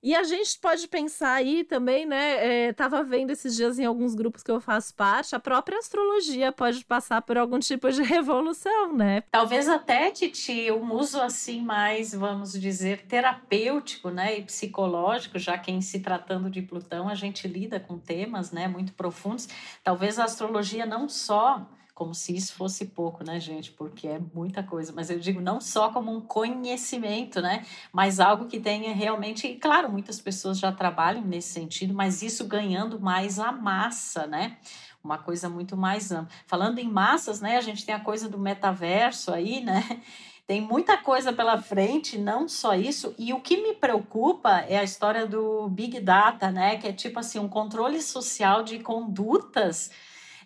E 0.06 0.14
a 0.14 0.24
gente 0.24 0.60
pode 0.60 0.88
pensar 0.88 1.34
aí 1.34 1.64
também, 1.64 2.06
né? 2.06 2.68
É, 2.68 2.74
tava 2.74 3.02
vendo 3.02 3.32
esses 3.32 3.56
dias 3.56 3.80
em 3.80 3.86
alguns 3.86 4.14
grupos 4.14 4.44
que 4.44 4.52
eu 4.52 4.62
faço 4.62 4.94
parte, 4.94 5.36
a 5.36 5.40
própria 5.40 5.80
astrologia 5.80 6.52
pode 6.52 6.86
passar 6.86 7.24
por 7.24 7.40
algum 7.40 7.58
tipo 7.58 7.92
de 7.92 8.04
revolução, 8.06 8.94
né? 8.94 9.24
Talvez 9.32 9.68
até, 9.68 10.12
Titi, 10.12 10.72
um 10.72 10.94
uso 10.94 11.20
assim 11.20 11.60
mais, 11.60 12.14
vamos 12.14 12.54
dizer, 12.54 13.08
terapêutico, 13.08 14.12
né? 14.12 14.38
E 14.38 14.44
psicológico, 14.44 15.40
já 15.40 15.58
que 15.58 15.72
em 15.72 15.82
se 15.82 16.00
tratando 16.00 16.52
de 16.52 16.62
Plutão, 16.62 17.10
a 17.10 17.16
gente 17.16 17.48
lida 17.48 17.80
com 17.80 17.98
temas, 17.98 18.52
né, 18.52 18.68
muito 18.68 18.94
profundos. 18.94 19.50
Talvez 19.84 20.20
a 20.20 20.26
astrologia 20.26 20.86
não 20.86 21.10
só 21.10 21.68
como 21.96 22.14
se 22.14 22.36
isso 22.36 22.54
fosse 22.54 22.88
pouco, 22.88 23.24
né, 23.24 23.40
gente? 23.40 23.72
Porque 23.72 24.06
é 24.06 24.20
muita 24.34 24.62
coisa. 24.62 24.92
Mas 24.94 25.10
eu 25.10 25.18
digo 25.18 25.40
não 25.40 25.62
só 25.62 25.90
como 25.90 26.12
um 26.12 26.20
conhecimento, 26.20 27.42
né? 27.42 27.66
Mas 27.92 28.20
algo 28.20 28.48
que 28.48 28.60
tenha 28.60 28.94
realmente. 28.94 29.48
E 29.48 29.56
claro, 29.56 29.90
muitas 29.90 30.20
pessoas 30.20 30.60
já 30.60 30.74
trabalham 30.74 31.24
nesse 31.24 31.54
sentido, 31.54 31.94
mas 31.94 32.22
isso 32.22 32.46
ganhando 32.46 33.00
mais 33.00 33.40
a 33.40 33.50
massa, 33.50 34.28
né? 34.28 34.58
Uma 35.02 35.18
coisa 35.18 35.48
muito 35.50 35.78
mais 35.78 36.12
ampla. 36.12 36.36
Falando 36.46 36.80
em 36.80 36.90
massas, 36.90 37.40
né? 37.40 37.56
A 37.56 37.62
gente 37.62 37.86
tem 37.86 37.96
a 37.96 38.00
coisa 38.02 38.28
do 38.28 38.38
metaverso 38.38 39.32
aí, 39.32 39.62
né? 39.62 40.02
Tem 40.46 40.62
muita 40.62 40.98
coisa 40.98 41.34
pela 41.34 41.60
frente, 41.60 42.20
não 42.20 42.48
só 42.48 42.76
isso. 42.76 43.16
E 43.18 43.34
o 43.34 43.40
que 43.40 43.58
me 43.58 43.74
preocupa 43.74 44.60
é 44.68 44.78
a 44.78 44.84
história 44.84 45.26
do 45.26 45.70
Big 45.70 46.00
Data, 46.02 46.52
né? 46.52 46.76
Que 46.78 46.90
é 46.90 46.94
tipo 46.94 47.20
assim, 47.20 47.40
um 47.40 47.48
controle 47.48 48.02
social 48.02 48.62
de 48.64 48.80
condutas 48.80 49.90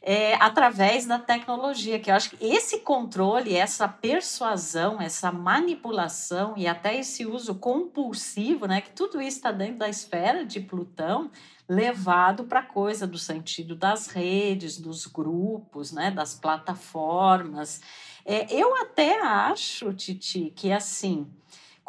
é, 0.02 0.36
através 0.36 1.06
da 1.06 1.20
tecnologia, 1.20 2.00
que 2.00 2.10
eu 2.10 2.16
acho 2.16 2.32
que 2.32 2.46
esse 2.46 2.80
controle, 2.80 3.56
essa 3.56 3.88
persuasão, 3.88 5.02
essa 5.02 5.32
manipulação 5.32 6.54
e 6.56 6.68
até 6.68 6.98
esse 6.98 7.26
uso 7.26 7.56
compulsivo, 7.56 8.66
né, 8.66 8.82
que 8.82 8.92
tudo 8.92 9.22
isso 9.22 9.38
está 9.38 9.52
dentro 9.52 9.78
da 9.78 9.90
esfera 9.90 10.46
de 10.46 10.60
Plutão, 10.60 11.30
levado 11.68 12.46
para 12.46 12.62
a 12.62 12.66
coisa 12.66 13.06
do 13.06 13.18
sentido 13.18 13.76
das 13.76 14.08
redes, 14.08 14.80
dos 14.80 15.06
grupos, 15.06 15.92
né, 15.92 16.10
das 16.10 16.34
plataformas. 16.34 17.82
É, 18.26 18.54
eu 18.54 18.76
até 18.82 19.22
acho, 19.22 19.94
Titi, 19.94 20.52
que 20.56 20.72
assim 20.72 21.28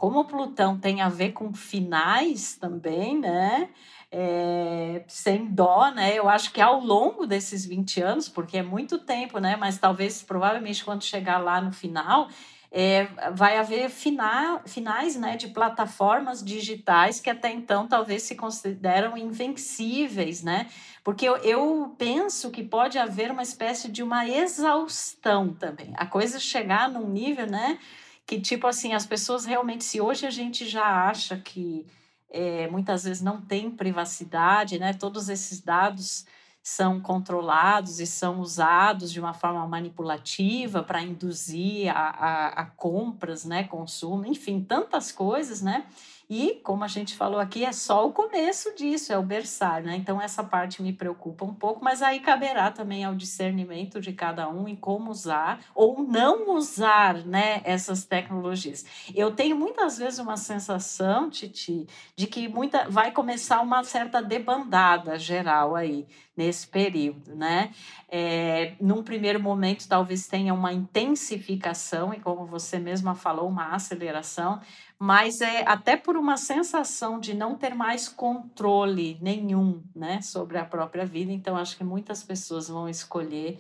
como 0.01 0.25
Plutão 0.25 0.79
tem 0.79 1.03
a 1.03 1.11
ver 1.11 1.33
com 1.33 1.53
finais 1.53 2.57
também, 2.57 3.20
né? 3.20 3.68
É, 4.12 5.05
sem 5.07 5.46
dó, 5.46 5.90
né? 5.92 6.18
Eu 6.18 6.29
acho 6.29 6.53
que 6.53 6.61
ao 6.61 6.81
longo 6.81 7.27
desses 7.27 7.64
20 7.64 8.03
anos, 8.03 8.29
porque 8.29 8.59
é 8.59 8.62
muito 8.62 8.99
tempo, 8.99 9.38
né? 9.38 9.57
Mas 9.57 9.79
talvez, 9.79 10.23
provavelmente, 10.23 10.85
quando 10.85 11.05
chegar 11.05 11.38
lá 11.38 11.61
no 11.61 11.73
final, 11.73 12.29
é, 12.73 13.07
vai 13.33 13.59
haver 13.59 13.90
fina, 13.90 14.61
finais 14.64 15.16
né, 15.16 15.37
de 15.37 15.49
plataformas 15.49 16.42
digitais 16.42 17.18
que 17.20 17.29
até 17.29 17.51
então 17.51 17.88
talvez 17.88 18.23
se 18.23 18.37
consideram 18.37 19.16
invencíveis, 19.16 20.42
né? 20.42 20.68
Porque 21.03 21.27
eu, 21.27 21.37
eu 21.38 21.94
penso 21.99 22.51
que 22.51 22.62
pode 22.62 22.99
haver 22.99 23.31
uma 23.31 23.42
espécie 23.42 23.90
de 23.90 24.03
uma 24.03 24.29
exaustão 24.29 25.53
também. 25.53 25.92
A 25.96 26.07
coisa 26.07 26.38
chegar 26.38 26.88
num 26.88 27.09
nível, 27.09 27.46
né? 27.46 27.79
Que 28.25 28.40
tipo 28.40 28.66
assim, 28.66 28.92
as 28.92 29.07
pessoas 29.07 29.44
realmente, 29.44 29.83
se 29.83 30.01
hoje 30.01 30.27
a 30.27 30.31
gente 30.31 30.66
já 30.66 31.09
acha 31.09 31.37
que 31.38 31.85
é, 32.31 32.69
muitas 32.69 33.05
vezes 33.05 33.23
não 33.23 33.40
tem 33.40 33.71
privacidade, 33.71 34.79
né? 34.79 34.93
Todos 34.95 35.29
esses 35.29 35.61
dados 35.61 36.25
são 36.62 37.01
controlados 37.01 38.01
e 38.01 38.07
são 38.07 38.40
usados 38.40 39.11
de 39.11 39.19
uma 39.19 39.33
forma 39.33 39.66
manipulativa 39.66 40.83
para 40.83 41.03
induzir 41.03 41.90
a, 41.90 42.11
a, 42.11 42.47
a, 42.49 42.66
compras, 42.66 43.45
né, 43.45 43.64
consumo, 43.64 44.27
enfim, 44.27 44.62
tantas 44.62 45.11
coisas, 45.11 45.62
né? 45.62 45.87
E, 46.33 46.61
como 46.62 46.85
a 46.85 46.87
gente 46.87 47.16
falou 47.16 47.40
aqui, 47.40 47.64
é 47.64 47.73
só 47.73 48.07
o 48.07 48.12
começo 48.12 48.73
disso, 48.77 49.12
é 49.12 49.19
o 49.19 49.23
berçário, 49.23 49.88
né? 49.88 49.97
Então, 49.97 50.23
essa 50.23 50.45
parte 50.45 50.81
me 50.81 50.93
preocupa 50.93 51.45
um 51.45 51.53
pouco, 51.53 51.83
mas 51.83 52.03
aí 52.03 52.21
caberá 52.21 52.71
também 52.71 53.03
ao 53.03 53.16
discernimento 53.16 54.01
de 54.01 54.12
cada 54.12 54.49
um 54.49 54.69
em 54.69 54.77
como 54.77 55.11
usar 55.11 55.59
ou 55.75 56.05
não 56.05 56.55
usar, 56.55 57.14
né, 57.27 57.61
essas 57.64 58.05
tecnologias. 58.05 58.85
Eu 59.12 59.33
tenho 59.33 59.57
muitas 59.57 59.99
vezes 59.99 60.21
uma 60.21 60.37
sensação, 60.37 61.29
Titi, 61.29 61.88
de 62.14 62.29
que 62.29 62.47
muita, 62.47 62.88
vai 62.88 63.11
começar 63.11 63.61
uma 63.61 63.83
certa 63.83 64.23
debandada 64.23 65.19
geral 65.19 65.75
aí 65.75 66.07
nesse 66.37 66.66
período, 66.69 67.35
né? 67.35 67.71
É, 68.09 68.75
num 68.81 69.03
primeiro 69.03 69.40
momento, 69.40 69.87
talvez 69.88 70.27
tenha 70.27 70.55
uma 70.55 70.73
intensificação, 70.73 72.14
e 72.14 72.21
como 72.21 72.47
você 72.47 72.79
mesma 72.79 73.14
falou, 73.14 73.49
uma 73.49 73.75
aceleração, 73.75 74.61
mas 75.01 75.41
é 75.41 75.67
até 75.67 75.97
por 75.97 76.15
uma 76.15 76.37
sensação 76.37 77.19
de 77.19 77.33
não 77.33 77.57
ter 77.57 77.75
mais 77.75 78.07
controle 78.07 79.17
nenhum 79.23 79.83
né, 79.97 80.21
sobre 80.21 80.59
a 80.59 80.65
própria 80.65 81.07
vida. 81.07 81.33
Então, 81.33 81.57
acho 81.57 81.75
que 81.79 81.83
muitas 81.83 82.23
pessoas 82.23 82.69
vão 82.69 82.87
escolher 82.87 83.59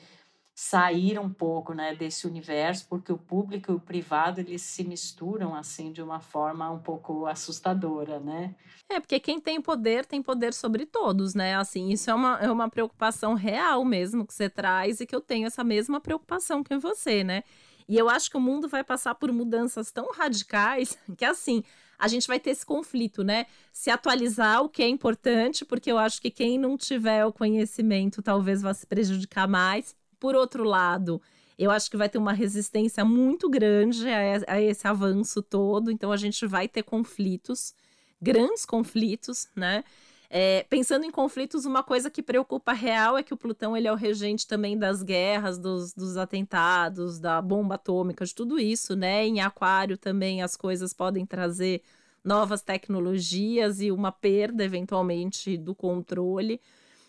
sair 0.54 1.18
um 1.18 1.32
pouco 1.32 1.72
né, 1.72 1.94
desse 1.94 2.26
universo, 2.26 2.86
porque 2.90 3.10
o 3.10 3.16
público 3.16 3.72
e 3.72 3.74
o 3.74 3.80
privado 3.80 4.40
eles 4.40 4.60
se 4.60 4.84
misturam 4.84 5.54
assim 5.54 5.90
de 5.90 6.02
uma 6.02 6.20
forma 6.20 6.70
um 6.70 6.78
pouco 6.78 7.24
assustadora, 7.24 8.20
né? 8.20 8.54
É, 8.86 9.00
porque 9.00 9.18
quem 9.18 9.40
tem 9.40 9.62
poder 9.62 10.04
tem 10.04 10.22
poder 10.22 10.52
sobre 10.52 10.84
todos, 10.84 11.34
né? 11.34 11.56
Assim, 11.56 11.88
isso 11.88 12.10
é 12.10 12.14
uma, 12.14 12.38
é 12.38 12.50
uma 12.50 12.68
preocupação 12.68 13.32
real 13.32 13.82
mesmo 13.82 14.26
que 14.26 14.34
você 14.34 14.50
traz 14.50 15.00
e 15.00 15.06
que 15.06 15.16
eu 15.16 15.22
tenho 15.22 15.46
essa 15.46 15.64
mesma 15.64 15.98
preocupação 16.02 16.62
que 16.62 16.76
você, 16.76 17.24
né? 17.24 17.42
E 17.90 17.98
eu 17.98 18.08
acho 18.08 18.30
que 18.30 18.36
o 18.36 18.40
mundo 18.40 18.68
vai 18.68 18.84
passar 18.84 19.16
por 19.16 19.32
mudanças 19.32 19.90
tão 19.90 20.12
radicais 20.12 20.96
que, 21.18 21.24
assim, 21.24 21.64
a 21.98 22.06
gente 22.06 22.28
vai 22.28 22.38
ter 22.38 22.50
esse 22.50 22.64
conflito, 22.64 23.24
né? 23.24 23.46
Se 23.72 23.90
atualizar 23.90 24.62
o 24.62 24.68
que 24.68 24.80
é 24.80 24.88
importante, 24.88 25.64
porque 25.64 25.90
eu 25.90 25.98
acho 25.98 26.22
que 26.22 26.30
quem 26.30 26.56
não 26.56 26.78
tiver 26.78 27.26
o 27.26 27.32
conhecimento 27.32 28.22
talvez 28.22 28.62
vá 28.62 28.72
se 28.72 28.86
prejudicar 28.86 29.48
mais. 29.48 29.96
Por 30.20 30.36
outro 30.36 30.62
lado, 30.62 31.20
eu 31.58 31.68
acho 31.68 31.90
que 31.90 31.96
vai 31.96 32.08
ter 32.08 32.18
uma 32.18 32.32
resistência 32.32 33.04
muito 33.04 33.50
grande 33.50 34.08
a, 34.46 34.60
esse 34.60 34.86
avanço 34.86 35.42
todo, 35.42 35.90
então 35.90 36.12
a 36.12 36.16
gente 36.16 36.46
vai 36.46 36.68
ter 36.68 36.84
conflitos, 36.84 37.74
grandes 38.22 38.64
conflitos, 38.64 39.48
né? 39.56 39.82
É, 40.32 40.64
pensando 40.70 41.04
em 41.04 41.10
conflitos, 41.10 41.64
uma 41.64 41.82
coisa 41.82 42.08
que 42.08 42.22
preocupa 42.22 42.72
real 42.72 43.18
é 43.18 43.22
que 43.22 43.34
o 43.34 43.36
Plutão 43.36 43.76
ele 43.76 43.88
é 43.88 43.92
o 43.92 43.96
regente 43.96 44.46
também 44.46 44.78
das 44.78 45.02
guerras, 45.02 45.58
dos, 45.58 45.92
dos 45.92 46.16
atentados, 46.16 47.18
da 47.18 47.42
bomba 47.42 47.74
atômica, 47.74 48.24
de 48.24 48.32
tudo 48.32 48.56
isso, 48.56 48.94
né? 48.94 49.26
Em 49.26 49.40
Aquário 49.40 49.98
também 49.98 50.40
as 50.40 50.54
coisas 50.54 50.92
podem 50.92 51.26
trazer 51.26 51.82
novas 52.22 52.62
tecnologias 52.62 53.80
e 53.80 53.90
uma 53.90 54.12
perda, 54.12 54.62
eventualmente, 54.62 55.56
do 55.56 55.74
controle 55.74 56.60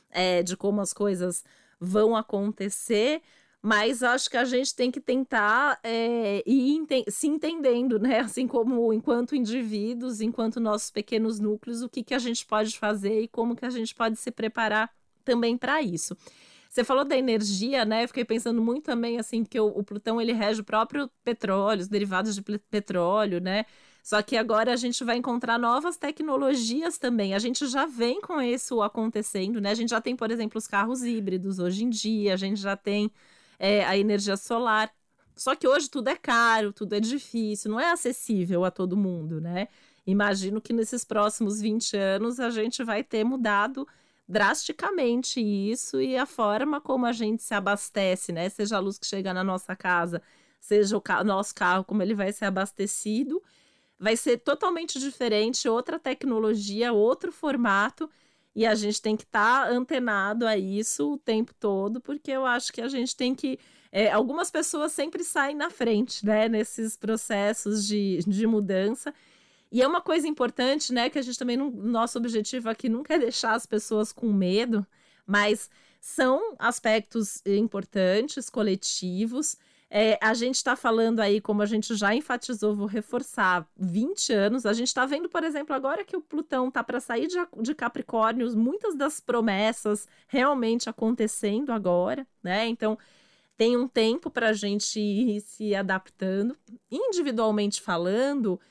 é, 0.09 0.41
de 0.41 0.57
como 0.57 0.81
as 0.81 0.91
coisas 0.91 1.43
vão 1.79 2.15
acontecer 2.15 3.21
mas 3.61 4.01
acho 4.01 4.29
que 4.29 4.37
a 4.37 4.45
gente 4.45 4.75
tem 4.75 4.89
que 4.89 4.99
tentar 4.99 5.79
é, 5.83 6.41
ir 6.45 6.75
ente 6.75 7.05
se 7.09 7.27
entendendo, 7.27 7.99
né? 7.99 8.19
Assim 8.21 8.47
como 8.47 8.91
enquanto 8.91 9.35
indivíduos, 9.35 10.19
enquanto 10.19 10.59
nossos 10.59 10.89
pequenos 10.89 11.39
núcleos, 11.39 11.81
o 11.83 11.89
que, 11.89 12.03
que 12.03 12.13
a 12.13 12.19
gente 12.19 12.45
pode 12.45 12.77
fazer 12.79 13.21
e 13.21 13.27
como 13.27 13.55
que 13.55 13.65
a 13.65 13.69
gente 13.69 13.93
pode 13.93 14.17
se 14.17 14.31
preparar 14.31 14.89
também 15.23 15.57
para 15.57 15.81
isso. 15.81 16.17
Você 16.69 16.83
falou 16.83 17.03
da 17.03 17.17
energia, 17.17 17.83
né? 17.85 18.03
Eu 18.03 18.07
fiquei 18.07 18.25
pensando 18.25 18.61
muito 18.61 18.85
também, 18.85 19.19
assim, 19.19 19.43
que 19.43 19.59
o, 19.59 19.67
o 19.67 19.83
Plutão 19.83 20.21
ele 20.21 20.31
rege 20.31 20.61
o 20.61 20.63
próprio 20.63 21.09
petróleo, 21.23 21.81
os 21.81 21.87
derivados 21.87 22.33
de 22.33 22.41
petróleo, 22.41 23.41
né? 23.41 23.65
Só 24.01 24.21
que 24.21 24.35
agora 24.35 24.73
a 24.73 24.75
gente 24.75 25.03
vai 25.03 25.17
encontrar 25.17 25.59
novas 25.59 25.97
tecnologias 25.97 26.97
também. 26.97 27.35
A 27.35 27.39
gente 27.39 27.67
já 27.67 27.85
vem 27.85 28.19
com 28.21 28.41
isso 28.41 28.81
acontecendo, 28.81 29.61
né? 29.61 29.71
A 29.71 29.75
gente 29.75 29.89
já 29.89 30.01
tem, 30.01 30.15
por 30.15 30.31
exemplo, 30.31 30.57
os 30.57 30.65
carros 30.65 31.03
híbridos 31.03 31.59
hoje 31.59 31.83
em 31.83 31.89
dia, 31.89 32.33
a 32.33 32.37
gente 32.37 32.59
já 32.59 32.75
tem 32.75 33.11
é, 33.61 33.85
a 33.85 33.95
energia 33.95 34.35
solar. 34.35 34.91
Só 35.35 35.55
que 35.55 35.67
hoje 35.67 35.87
tudo 35.87 36.09
é 36.09 36.15
caro, 36.15 36.73
tudo 36.73 36.93
é 36.93 36.99
difícil, 36.99 37.69
não 37.69 37.79
é 37.79 37.91
acessível 37.91 38.65
a 38.65 38.71
todo 38.71 38.97
mundo, 38.97 39.39
né? 39.39 39.67
Imagino 40.05 40.59
que 40.59 40.73
nesses 40.73 41.05
próximos 41.05 41.61
20 41.61 41.95
anos 41.95 42.39
a 42.39 42.49
gente 42.49 42.83
vai 42.83 43.03
ter 43.03 43.23
mudado 43.23 43.87
drasticamente 44.27 45.39
isso 45.39 46.01
e 46.01 46.17
a 46.17 46.25
forma 46.25 46.81
como 46.81 47.05
a 47.05 47.11
gente 47.11 47.43
se 47.43 47.53
abastece, 47.53 48.31
né? 48.31 48.49
Seja 48.49 48.77
a 48.77 48.79
luz 48.79 48.97
que 48.97 49.05
chega 49.05 49.31
na 49.33 49.43
nossa 49.43 49.75
casa, 49.75 50.21
seja 50.59 50.97
o 50.97 51.01
ca 51.01 51.23
nosso 51.23 51.53
carro, 51.53 51.83
como 51.85 52.01
ele 52.01 52.15
vai 52.15 52.33
ser 52.33 52.45
abastecido, 52.45 53.43
vai 53.99 54.17
ser 54.17 54.37
totalmente 54.39 54.99
diferente, 54.99 55.69
outra 55.69 55.99
tecnologia, 55.99 56.91
outro 56.93 57.31
formato. 57.31 58.09
E 58.55 58.65
a 58.65 58.75
gente 58.75 59.01
tem 59.01 59.15
que 59.15 59.23
estar 59.23 59.65
tá 59.65 59.69
antenado 59.69 60.45
a 60.45 60.57
isso 60.57 61.13
o 61.13 61.17
tempo 61.17 61.53
todo, 61.53 62.01
porque 62.01 62.31
eu 62.31 62.45
acho 62.45 62.71
que 62.73 62.81
a 62.81 62.87
gente 62.87 63.15
tem 63.15 63.33
que. 63.33 63.57
É, 63.91 64.11
algumas 64.11 64.49
pessoas 64.49 64.91
sempre 64.93 65.23
saem 65.23 65.55
na 65.55 65.69
frente, 65.69 66.25
né, 66.25 66.47
nesses 66.47 66.95
processos 66.95 67.85
de, 67.85 68.19
de 68.27 68.47
mudança. 68.47 69.13
E 69.71 69.81
é 69.81 69.87
uma 69.87 70.01
coisa 70.01 70.27
importante, 70.27 70.93
né, 70.93 71.09
que 71.09 71.17
a 71.17 71.21
gente 71.21 71.39
também, 71.39 71.55
não, 71.55 71.71
nosso 71.71 72.17
objetivo 72.17 72.69
aqui 72.69 72.89
nunca 72.89 73.13
é 73.15 73.19
deixar 73.19 73.53
as 73.53 73.65
pessoas 73.65 74.11
com 74.11 74.31
medo, 74.31 74.85
mas 75.25 75.69
são 75.99 76.55
aspectos 76.59 77.41
importantes, 77.45 78.49
coletivos, 78.49 79.57
é, 79.93 80.17
a 80.21 80.33
gente 80.33 80.55
está 80.55 80.73
falando 80.73 81.19
aí, 81.19 81.41
como 81.41 81.61
a 81.61 81.65
gente 81.65 81.93
já 81.95 82.15
enfatizou, 82.15 82.73
vou 82.73 82.87
reforçar, 82.87 83.67
20 83.75 84.31
anos. 84.31 84.65
A 84.65 84.71
gente 84.71 84.87
está 84.87 85.05
vendo, 85.05 85.27
por 85.27 85.43
exemplo, 85.43 85.75
agora 85.75 86.05
que 86.05 86.15
o 86.15 86.21
Plutão 86.21 86.69
está 86.69 86.81
para 86.81 87.01
sair 87.01 87.27
de, 87.27 87.35
de 87.61 87.75
Capricórnios, 87.75 88.55
muitas 88.55 88.95
das 88.95 89.19
promessas 89.19 90.07
realmente 90.29 90.89
acontecendo 90.89 91.73
agora, 91.73 92.25
né? 92.41 92.69
Então, 92.69 92.97
tem 93.57 93.75
um 93.75 93.85
tempo 93.85 94.31
para 94.31 94.47
a 94.47 94.53
gente 94.53 94.97
ir 94.97 95.41
se 95.41 95.75
adaptando. 95.75 96.55
Individualmente 96.89 97.81
falando, 97.81 98.61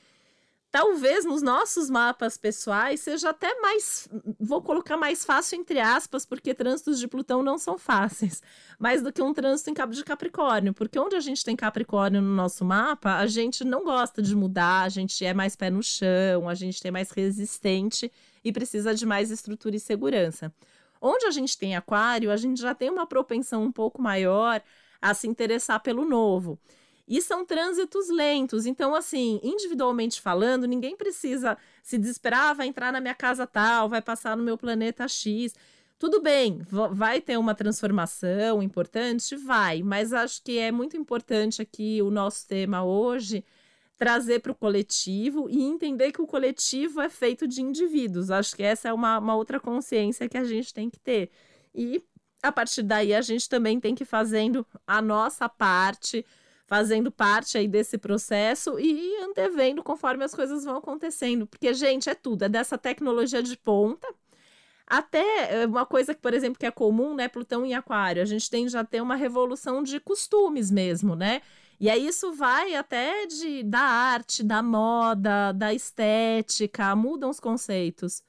talvez 0.71 1.25
nos 1.25 1.41
nossos 1.41 1.89
mapas 1.89 2.37
pessoais 2.37 3.01
seja 3.01 3.31
até 3.31 3.59
mais, 3.59 4.07
vou 4.39 4.61
colocar 4.61 4.95
mais 4.95 5.25
fácil 5.25 5.59
entre 5.59 5.79
aspas, 5.79 6.25
porque 6.25 6.53
trânsitos 6.53 6.97
de 6.97 7.07
Plutão 7.07 7.43
não 7.43 7.57
são 7.57 7.77
fáceis, 7.77 8.41
mais 8.79 9.01
do 9.01 9.11
que 9.11 9.21
um 9.21 9.33
trânsito 9.33 9.69
em 9.69 9.73
de 9.91 10.03
Capricórnio, 10.03 10.73
porque 10.73 10.97
onde 10.97 11.15
a 11.15 11.19
gente 11.19 11.43
tem 11.43 11.55
Capricórnio 11.55 12.21
no 12.21 12.33
nosso 12.33 12.63
mapa, 12.63 13.15
a 13.17 13.27
gente 13.27 13.65
não 13.65 13.83
gosta 13.83 14.21
de 14.21 14.35
mudar, 14.35 14.83
a 14.83 14.89
gente 14.89 15.25
é 15.25 15.33
mais 15.33 15.55
pé 15.55 15.69
no 15.69 15.83
chão, 15.83 16.47
a 16.47 16.53
gente 16.53 16.85
é 16.87 16.91
mais 16.91 17.11
resistente 17.11 18.11
e 18.43 18.51
precisa 18.51 18.95
de 18.95 19.05
mais 19.05 19.29
estrutura 19.29 19.75
e 19.75 19.79
segurança. 19.79 20.53
Onde 21.01 21.25
a 21.25 21.31
gente 21.31 21.57
tem 21.57 21.75
Aquário, 21.75 22.31
a 22.31 22.37
gente 22.37 22.61
já 22.61 22.73
tem 22.73 22.89
uma 22.89 23.05
propensão 23.07 23.63
um 23.63 23.71
pouco 23.71 24.01
maior 24.01 24.61
a 25.01 25.13
se 25.13 25.27
interessar 25.27 25.79
pelo 25.81 26.05
novo. 26.05 26.59
E 27.11 27.21
são 27.21 27.45
trânsitos 27.45 28.07
lentos. 28.07 28.65
Então, 28.65 28.95
assim, 28.95 29.37
individualmente 29.43 30.21
falando, 30.21 30.65
ninguém 30.65 30.95
precisa 30.95 31.57
se 31.83 31.97
desesperar, 31.97 32.51
ah, 32.51 32.53
vai 32.53 32.67
entrar 32.67 32.93
na 32.93 33.01
minha 33.01 33.13
casa 33.13 33.45
tal, 33.45 33.89
vai 33.89 34.01
passar 34.01 34.37
no 34.37 34.41
meu 34.41 34.57
planeta 34.57 35.05
X. 35.09 35.53
Tudo 35.99 36.21
bem, 36.21 36.61
vai 36.93 37.19
ter 37.19 37.37
uma 37.37 37.53
transformação 37.53 38.63
importante? 38.63 39.35
Vai, 39.35 39.83
mas 39.83 40.13
acho 40.13 40.41
que 40.41 40.57
é 40.57 40.71
muito 40.71 40.95
importante 40.95 41.61
aqui 41.61 42.01
o 42.01 42.09
nosso 42.09 42.47
tema 42.47 42.81
hoje 42.81 43.43
trazer 43.97 44.39
para 44.39 44.53
o 44.53 44.55
coletivo 44.55 45.49
e 45.49 45.61
entender 45.61 46.13
que 46.13 46.21
o 46.21 46.25
coletivo 46.25 47.01
é 47.01 47.09
feito 47.09 47.45
de 47.45 47.61
indivíduos. 47.61 48.31
Acho 48.31 48.55
que 48.55 48.63
essa 48.63 48.87
é 48.87 48.93
uma, 48.93 49.19
uma 49.19 49.35
outra 49.35 49.59
consciência 49.59 50.29
que 50.29 50.37
a 50.37 50.45
gente 50.45 50.73
tem 50.73 50.89
que 50.89 50.97
ter. 50.97 51.29
E 51.75 52.01
a 52.41 52.53
partir 52.53 52.83
daí 52.83 53.13
a 53.13 53.21
gente 53.21 53.49
também 53.49 53.81
tem 53.81 53.93
que 53.93 54.03
ir 54.03 54.07
fazendo 54.07 54.65
a 54.87 55.01
nossa 55.01 55.49
parte 55.49 56.25
fazendo 56.71 57.11
parte 57.11 57.57
aí 57.57 57.67
desse 57.67 57.97
processo 57.97 58.79
e 58.79 59.17
antevendo 59.17 59.83
conforme 59.83 60.23
as 60.23 60.33
coisas 60.33 60.63
vão 60.63 60.77
acontecendo. 60.77 61.45
Porque, 61.45 61.73
gente, 61.73 62.09
é 62.09 62.15
tudo, 62.15 62.45
é 62.45 62.49
dessa 62.49 62.77
tecnologia 62.77 63.43
de 63.43 63.57
ponta. 63.57 64.07
Até 64.87 65.63
eh, 65.63 65.65
uma 65.65 65.85
coisa 65.85 66.15
que, 66.15 66.21
por 66.21 66.33
exemplo, 66.33 66.57
que 66.57 66.65
é 66.65 66.71
comum, 66.71 67.13
né? 67.13 67.27
Plutão 67.27 67.65
em 67.65 67.73
Aquário, 67.73 68.21
a 68.21 68.25
gente 68.25 68.49
tem 68.49 68.69
já 68.69 68.85
ter 68.85 69.01
uma 69.01 69.15
revolução 69.15 69.83
de 69.83 69.99
costumes 69.99 70.71
mesmo, 70.71 71.13
né? 71.13 71.41
E 71.77 71.89
aí 71.89 72.07
isso 72.07 72.31
vai 72.31 72.73
até 72.75 73.25
de 73.25 73.63
da 73.63 73.81
arte, 73.81 74.41
da 74.41 74.63
moda, 74.63 75.51
da 75.51 75.73
estética, 75.73 76.95
mudam 76.95 77.29
os 77.29 77.39
conceitos. 77.41 78.23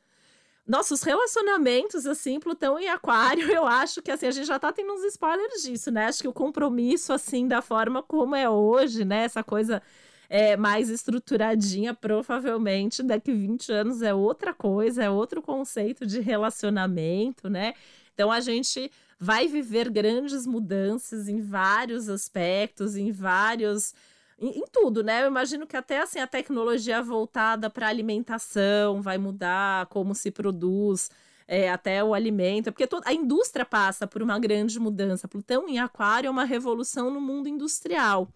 Nossos 0.67 1.03
relacionamentos, 1.03 2.07
assim, 2.07 2.39
Plutão 2.39 2.79
em 2.79 2.89
Aquário, 2.89 3.51
eu 3.53 3.67
acho 3.67 4.01
que, 4.01 4.11
assim, 4.11 4.27
a 4.27 4.31
gente 4.31 4.47
já 4.47 4.59
tá 4.59 4.73
tendo 4.73 4.93
uns 4.93 5.05
spoilers 5.05 5.63
disso, 5.63 5.91
né? 5.91 6.07
Acho 6.07 6.23
que 6.23 6.29
o 6.29 6.33
compromisso, 6.33 7.13
assim, 7.13 7.49
da 7.49 7.61
forma 7.61 8.03
como 8.03 8.37
é 8.37 8.49
hoje, 8.49 9.05
né? 9.05 9.25
Essa 9.25 9.43
coisa 9.43 9.83
é, 10.29 10.57
mais 10.57 10.89
estruturadinha, 10.89 11.93
provavelmente 11.93 13.03
daqui 13.03 13.33
20 13.33 13.73
anos 13.73 14.03
é 14.03 14.15
outra 14.15 14.55
coisa, 14.55 15.05
é 15.05 15.11
outro 15.11 15.43
conceito 15.43 16.07
de 16.07 16.21
relacionamento, 16.21 17.51
né? 17.51 17.75
Então 18.15 18.31
a 18.31 18.41
gente 18.41 18.91
vai 19.19 19.47
viver 19.47 19.91
grandes 19.91 20.47
mudanças 20.47 21.29
em 21.29 21.41
vários 21.41 22.09
aspectos, 22.09 22.97
em 22.97 23.13
vários 23.13 23.95
em, 24.43 24.59
em, 24.59 24.65
tudo, 24.73 25.05
né? 25.05 25.23
Eu 25.23 25.29
imagino 25.29 25.67
que 25.67 25.77
até 25.77 26.01
assim 26.01 26.19
a 26.19 26.27
tecnologia 26.27 27.01
voltada 27.01 27.71
para 27.71 27.87
alimentação 27.87 29.01
vai 29.01 29.17
mudar 29.17 29.87
como 29.87 30.15
se 30.15 30.31
produz 30.31 31.11
é, 31.47 31.71
até 31.71 32.03
o 32.03 32.13
alimento, 32.13 32.73
porque 32.73 32.87
toda, 32.87 33.09
a 33.09 33.13
indústria 33.13 33.65
passa 33.65 34.07
por 34.07 34.21
uma 34.21 34.39
grande 34.39 34.81
mudança. 34.81 35.29
Plutão 35.29 35.69
em 35.69 35.79
Aquário 35.79 36.27
é 36.29 36.31
uma 36.31 36.45
revolução 36.45 37.11
no 37.11 37.21
mundo 37.21 37.49
industrial. 37.49 38.29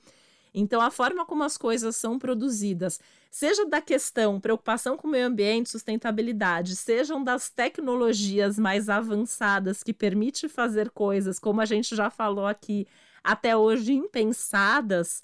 Então, 0.54 0.80
a 0.80 0.90
forma 0.90 1.26
como 1.26 1.42
as 1.42 1.58
coisas 1.58 1.96
são 1.96 2.18
produzidas, 2.18 2.98
seja 3.30 3.66
da 3.66 3.80
questão 3.82 4.40
preocupação 4.40 4.96
com 4.96 5.06
o 5.06 5.10
meio 5.10 5.26
ambiente, 5.26 5.68
sustentabilidade, 5.68 6.76
sejam 6.76 7.22
das 7.22 7.50
tecnologias 7.50 8.58
mais 8.58 8.88
avançadas 8.88 9.82
que 9.82 9.92
permite 9.92 10.48
fazer 10.48 10.88
coisas, 10.90 11.38
como 11.38 11.60
a 11.60 11.66
gente 11.66 11.94
já 11.94 12.08
falou 12.08 12.46
aqui, 12.46 12.86
até 13.22 13.54
hoje 13.54 13.92
impensadas, 13.92 15.22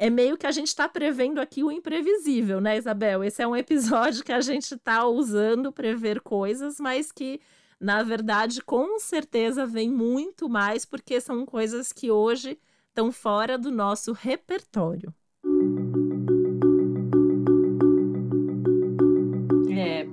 é 0.00 0.08
meio 0.08 0.38
que 0.38 0.46
a 0.46 0.52
gente 0.52 0.68
está 0.68 0.88
prevendo 0.88 1.40
aqui 1.40 1.64
o 1.64 1.72
imprevisível, 1.72 2.60
né, 2.60 2.78
Isabel? 2.78 3.24
Esse 3.24 3.42
é 3.42 3.46
um 3.46 3.56
episódio 3.56 4.22
que 4.24 4.32
a 4.32 4.40
gente 4.40 4.74
está 4.74 5.04
usando 5.04 5.72
prever 5.72 6.20
coisas, 6.20 6.78
mas 6.78 7.10
que, 7.10 7.40
na 7.80 8.04
verdade, 8.04 8.62
com 8.62 9.00
certeza 9.00 9.66
vem 9.66 9.90
muito 9.90 10.48
mais, 10.48 10.84
porque 10.84 11.20
são 11.20 11.44
coisas 11.44 11.92
que 11.92 12.12
hoje 12.12 12.56
estão 12.88 13.10
fora 13.10 13.58
do 13.58 13.72
nosso 13.72 14.12
repertório. 14.12 15.12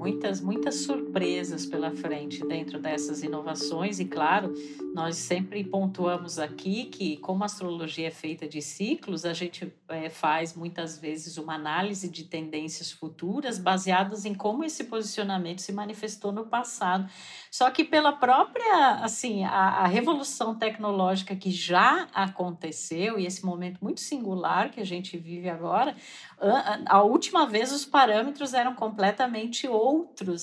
Muitas, 0.05 0.39
muitas 0.39 0.75
surpresas 0.81 1.65
pela 1.65 1.89
frente 1.89 2.45
dentro 2.45 2.79
dessas 2.79 3.23
inovações, 3.23 3.99
e 3.99 4.05
claro, 4.05 4.53
nós 4.93 5.15
sempre 5.17 5.63
pontuamos 5.63 6.37
aqui 6.37 6.85
que, 6.85 7.17
como 7.17 7.41
a 7.41 7.47
astrologia 7.47 8.09
é 8.09 8.11
feita 8.11 8.47
de 8.47 8.61
ciclos, 8.61 9.25
a 9.25 9.33
gente 9.33 9.73
é, 9.89 10.07
faz 10.07 10.55
muitas 10.55 10.99
vezes 10.99 11.37
uma 11.37 11.55
análise 11.55 12.07
de 12.07 12.23
tendências 12.23 12.91
futuras 12.91 13.57
baseadas 13.57 14.25
em 14.25 14.35
como 14.35 14.63
esse 14.63 14.83
posicionamento 14.83 15.61
se 15.61 15.73
manifestou 15.73 16.31
no 16.31 16.45
passado. 16.45 17.09
Só 17.49 17.71
que 17.71 17.83
pela 17.83 18.13
própria, 18.13 18.99
assim, 19.01 19.43
a, 19.43 19.49
a 19.49 19.87
revolução 19.87 20.53
tecnológica 20.53 21.35
que 21.35 21.49
já 21.49 22.07
aconteceu 22.13 23.17
e 23.17 23.25
esse 23.25 23.43
momento 23.43 23.79
muito 23.81 24.01
singular 24.01 24.69
que 24.69 24.79
a 24.79 24.85
gente 24.85 25.17
vive 25.17 25.49
agora, 25.49 25.95
a, 26.39 26.97
a 26.97 27.03
última 27.03 27.47
vez 27.47 27.71
os 27.71 27.85
parâmetros 27.85 28.53
eram 28.53 28.75
completamente 28.75 29.67
outros, 29.67 29.94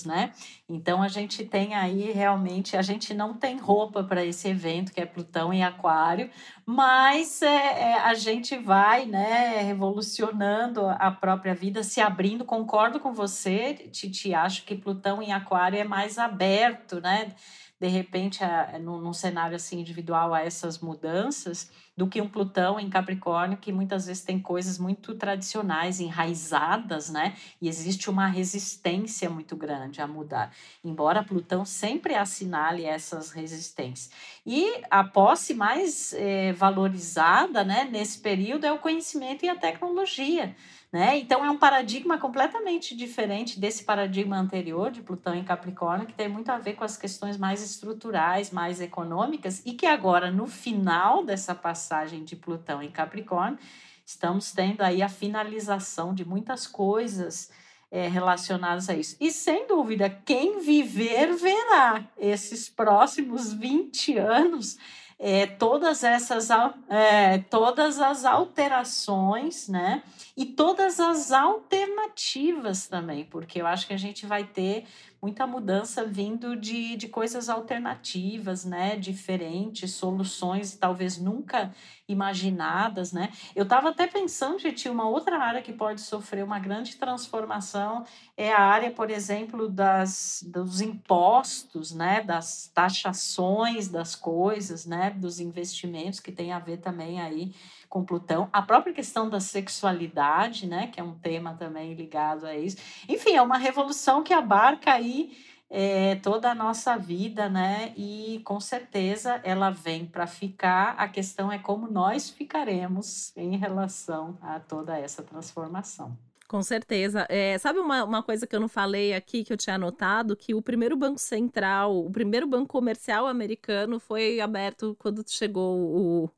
né? 0.06 0.32
Então 0.68 1.02
a 1.02 1.08
gente 1.08 1.44
tem 1.44 1.74
aí 1.74 2.10
realmente, 2.12 2.76
a 2.76 2.82
gente 2.82 3.12
não 3.12 3.34
tem 3.34 3.58
roupa 3.58 4.02
para 4.04 4.24
esse 4.24 4.48
evento 4.48 4.92
que 4.92 5.00
é 5.00 5.06
Plutão 5.06 5.52
em 5.52 5.64
Aquário, 5.64 6.30
mas 6.64 7.42
é, 7.42 7.90
é, 7.90 7.94
a 8.00 8.14
gente 8.14 8.56
vai, 8.56 9.06
né, 9.06 9.62
revolucionando 9.62 10.86
a 10.86 11.10
própria 11.10 11.54
vida, 11.54 11.82
se 11.82 12.00
abrindo. 12.00 12.44
Concordo 12.44 13.00
com 13.00 13.12
você, 13.12 13.74
Titi, 13.74 14.34
acho 14.34 14.64
que 14.64 14.74
Plutão 14.74 15.22
em 15.22 15.32
Aquário 15.32 15.78
é 15.78 15.84
mais 15.84 16.18
aberto, 16.18 17.00
né? 17.00 17.34
De 17.80 17.88
repente, 17.88 18.44
a, 18.44 18.78
num, 18.78 18.98
num 18.98 19.12
cenário 19.12 19.56
assim 19.56 19.80
individual 19.80 20.32
a 20.32 20.40
essas 20.40 20.78
mudanças 20.78 21.70
do 21.96 22.06
que 22.06 22.20
um 22.20 22.28
Plutão 22.28 22.80
em 22.80 22.88
Capricórnio, 22.88 23.58
que 23.58 23.72
muitas 23.72 24.06
vezes 24.06 24.24
tem 24.24 24.38
coisas 24.40 24.78
muito 24.78 25.14
tradicionais, 25.14 26.00
enraizadas, 26.00 27.10
né? 27.10 27.34
E 27.60 27.68
existe 27.68 28.08
uma 28.08 28.26
resistência 28.26 29.28
muito 29.28 29.54
grande 29.56 30.00
a 30.00 30.06
mudar, 30.06 30.52
embora 30.82 31.22
Plutão 31.22 31.64
sempre 31.64 32.14
assinale 32.14 32.84
essas 32.84 33.30
resistências. 33.30 34.10
E 34.46 34.82
a 34.90 35.04
posse 35.04 35.54
mais 35.54 36.12
eh, 36.14 36.52
valorizada, 36.52 37.62
né, 37.64 37.84
nesse 37.90 38.18
período 38.18 38.64
é 38.64 38.72
o 38.72 38.78
conhecimento 38.78 39.44
e 39.44 39.48
a 39.48 39.56
tecnologia. 39.56 40.54
Né? 40.92 41.16
Então 41.18 41.42
é 41.42 41.50
um 41.50 41.56
paradigma 41.56 42.18
completamente 42.18 42.94
diferente 42.94 43.58
desse 43.58 43.82
paradigma 43.82 44.36
anterior 44.36 44.90
de 44.90 45.00
Plutão 45.00 45.34
em 45.34 45.42
Capricórnio, 45.42 46.06
que 46.06 46.12
tem 46.12 46.28
muito 46.28 46.50
a 46.50 46.58
ver 46.58 46.74
com 46.74 46.84
as 46.84 46.98
questões 46.98 47.38
mais 47.38 47.62
estruturais, 47.62 48.50
mais 48.50 48.78
econômicas, 48.78 49.62
e 49.64 49.72
que 49.72 49.86
agora, 49.86 50.30
no 50.30 50.46
final 50.46 51.24
dessa 51.24 51.54
passagem 51.54 52.24
de 52.24 52.36
Plutão 52.36 52.82
em 52.82 52.90
Capricórnio, 52.90 53.58
estamos 54.04 54.52
tendo 54.52 54.82
aí 54.82 55.00
a 55.00 55.08
finalização 55.08 56.12
de 56.12 56.26
muitas 56.26 56.66
coisas 56.66 57.50
é, 57.90 58.06
relacionadas 58.06 58.90
a 58.90 58.94
isso. 58.94 59.16
E 59.18 59.30
sem 59.30 59.66
dúvida, 59.66 60.10
quem 60.10 60.60
viver 60.60 61.34
verá 61.34 62.04
esses 62.18 62.68
próximos 62.68 63.50
20 63.50 64.18
anos 64.18 64.76
é, 65.24 65.46
todas 65.46 66.02
essas 66.02 66.50
é, 66.90 67.38
todas 67.48 68.00
as 68.00 68.24
alterações, 68.24 69.68
né? 69.68 70.02
E 70.36 70.44
todas 70.44 70.98
as 70.98 71.30
alternativas 71.30 72.88
também, 72.88 73.24
porque 73.26 73.60
eu 73.60 73.66
acho 73.66 73.86
que 73.86 73.92
a 73.94 73.98
gente 73.98 74.26
vai 74.26 74.42
ter 74.42 74.84
muita 75.22 75.46
mudança 75.46 76.04
vindo 76.04 76.56
de, 76.56 76.96
de 76.96 77.06
coisas 77.06 77.48
alternativas, 77.48 78.64
né? 78.64 78.96
Diferentes, 78.96 79.92
soluções 79.92 80.74
talvez 80.74 81.16
nunca 81.16 81.72
imaginadas, 82.08 83.12
né? 83.12 83.30
Eu 83.54 83.62
estava 83.62 83.90
até 83.90 84.08
pensando, 84.08 84.58
gente, 84.58 84.88
uma 84.88 85.08
outra 85.08 85.38
área 85.38 85.62
que 85.62 85.72
pode 85.72 86.00
sofrer 86.00 86.42
uma 86.42 86.58
grande 86.58 86.96
transformação 86.96 88.04
é 88.36 88.52
a 88.52 88.60
área, 88.60 88.90
por 88.90 89.10
exemplo, 89.10 89.68
das, 89.68 90.44
dos 90.48 90.80
impostos, 90.80 91.92
né? 91.92 92.20
Das 92.22 92.70
taxações 92.74 93.86
das 93.86 94.16
coisas, 94.16 94.84
né? 94.84 95.10
Dos 95.12 95.40
investimentos 95.40 96.20
que 96.20 96.32
tem 96.32 96.52
a 96.52 96.58
ver 96.58 96.78
também 96.78 97.20
aí 97.20 97.54
com 97.88 98.04
Plutão, 98.04 98.48
a 98.52 98.62
própria 98.62 98.94
questão 98.94 99.28
da 99.28 99.38
sexualidade, 99.38 100.66
né, 100.66 100.86
que 100.86 100.98
é 100.98 101.02
um 101.02 101.14
tema 101.14 101.54
também 101.54 101.92
ligado 101.92 102.46
a 102.46 102.56
isso. 102.56 102.78
Enfim, 103.06 103.36
é 103.36 103.42
uma 103.42 103.58
revolução 103.58 104.22
que 104.22 104.32
abarca 104.32 104.92
aí 104.92 105.36
é, 105.68 106.16
toda 106.16 106.50
a 106.50 106.54
nossa 106.54 106.96
vida, 106.98 107.48
né? 107.48 107.94
E 107.96 108.42
com 108.44 108.60
certeza 108.60 109.40
ela 109.42 109.70
vem 109.70 110.04
para 110.04 110.26
ficar. 110.26 110.94
A 110.98 111.08
questão 111.08 111.50
é 111.50 111.58
como 111.58 111.90
nós 111.90 112.28
ficaremos 112.28 113.34
em 113.34 113.56
relação 113.56 114.36
a 114.42 114.60
toda 114.60 114.98
essa 114.98 115.22
transformação. 115.22 116.16
Com 116.52 116.62
certeza. 116.62 117.24
É, 117.30 117.56
sabe 117.56 117.78
uma, 117.78 118.04
uma 118.04 118.22
coisa 118.22 118.46
que 118.46 118.54
eu 118.54 118.60
não 118.60 118.68
falei 118.68 119.14
aqui, 119.14 119.42
que 119.42 119.50
eu 119.50 119.56
tinha 119.56 119.76
anotado? 119.76 120.36
Que 120.36 120.54
o 120.54 120.60
primeiro 120.60 120.94
banco 120.94 121.18
central, 121.18 122.04
o 122.04 122.10
primeiro 122.10 122.46
banco 122.46 122.68
comercial 122.68 123.26
americano 123.26 123.98
foi 123.98 124.38
aberto 124.38 124.94
quando 124.98 125.24
chegou 125.26 125.78
o, 125.80 126.30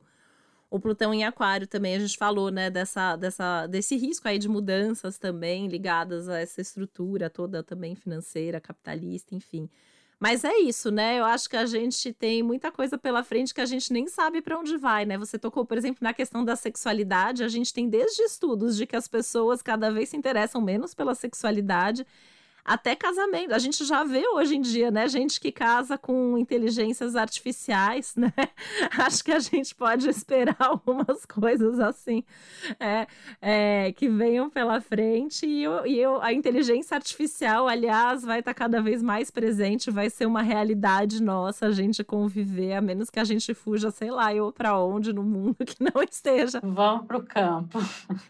o 0.71 0.79
Plutão 0.79 1.13
em 1.13 1.25
Aquário 1.25 1.67
também, 1.67 1.97
a 1.97 1.99
gente 1.99 2.17
falou, 2.17 2.49
né, 2.53 2.71
dessa, 2.71 3.17
dessa, 3.17 3.67
desse 3.67 3.97
risco 3.97 4.29
aí 4.29 4.39
de 4.39 4.49
mudanças 4.49 5.19
também 5.19 5.67
ligadas 5.67 6.29
a 6.29 6.39
essa 6.39 6.61
estrutura 6.61 7.29
toda 7.29 7.65
também 7.65 7.97
financeira, 7.97 8.61
capitalista, 8.61 9.35
enfim. 9.35 9.69
Mas 10.25 10.43
é 10.43 10.57
isso, 10.57 10.91
né? 10.91 11.21
Eu 11.21 11.25
acho 11.27 11.51
que 11.51 11.55
a 11.55 11.67
gente 11.67 12.11
tem 12.11 12.43
muita 12.43 12.73
coisa 12.73 12.97
pela 12.97 13.23
frente 13.23 13.53
que 13.53 13.61
a 13.61 13.67
gente 13.67 13.93
nem 13.93 14.07
sabe 14.07 14.41
para 14.41 14.59
onde 14.59 14.79
vai, 14.79 15.05
né? 15.05 15.19
Você 15.19 15.39
tocou, 15.39 15.67
por 15.67 15.77
exemplo, 15.77 15.99
na 16.01 16.15
questão 16.15 16.43
da 16.43 16.57
sexualidade, 16.57 17.45
a 17.45 17.49
gente 17.49 17.75
tem 17.75 17.91
desde 17.91 18.23
estudos 18.23 18.75
de 18.75 18.87
que 18.87 18.97
as 18.97 19.07
pessoas 19.07 19.61
cada 19.61 19.91
vez 19.91 20.09
se 20.09 20.17
interessam 20.17 20.63
menos 20.63 20.95
pela 20.95 21.15
sexualidade 21.15 22.07
até 22.65 22.97
casamento. 22.97 23.53
A 23.53 23.59
gente 23.59 23.85
já 23.85 24.03
vê 24.05 24.27
hoje 24.29 24.57
em 24.57 24.61
dia, 24.61 24.91
né? 24.91 25.07
Gente 25.07 25.39
que 25.39 25.53
casa 25.53 25.99
com 25.99 26.39
inteligências 26.39 27.15
artificiais, 27.15 28.15
né? 28.17 28.33
Acho 28.99 29.23
que 29.23 29.33
a 29.33 29.39
gente 29.39 29.75
pode 29.75 30.09
esperar 30.09 30.57
algumas 30.59 31.27
coisas 31.27 31.79
assim 31.79 32.25
é, 32.81 33.07
é, 33.41 33.93
que 33.93 34.09
venham 34.09 34.49
pela 34.49 34.81
frente. 34.81 35.47
E, 35.47 35.63
eu, 35.63 35.87
e 35.87 35.99
eu, 36.01 36.23
a 36.23 36.33
inteligência 36.33 36.95
artificial, 36.95 37.69
aliás, 37.69 38.23
vai 38.23 38.39
estar 38.39 38.55
tá 38.55 38.59
cada 38.59 38.81
vez 38.81 39.03
mais 39.03 39.31
presente, 39.31 39.91
vai 39.91 40.09
ser 40.09 40.25
uma 40.25 40.41
realidade 40.41 41.23
nossa 41.23 41.67
a 41.67 41.71
gente 41.71 42.03
conviver, 42.03 42.73
a 42.73 42.81
menos 42.81 43.11
que 43.11 43.21
a 43.21 43.25
gente 43.25 43.53
fuja, 43.53 43.91
sei 43.91 44.11
lá, 44.11 44.35
eu 44.35 44.51
para 44.51 44.79
onde 44.79 45.13
no 45.13 45.23
mundo 45.23 45.57
que 45.67 45.77
não 45.81 46.03
esteja. 46.03 46.61
Vamos 46.63 47.07
para 47.07 47.19
o 47.19 47.23
campo. 47.23 47.79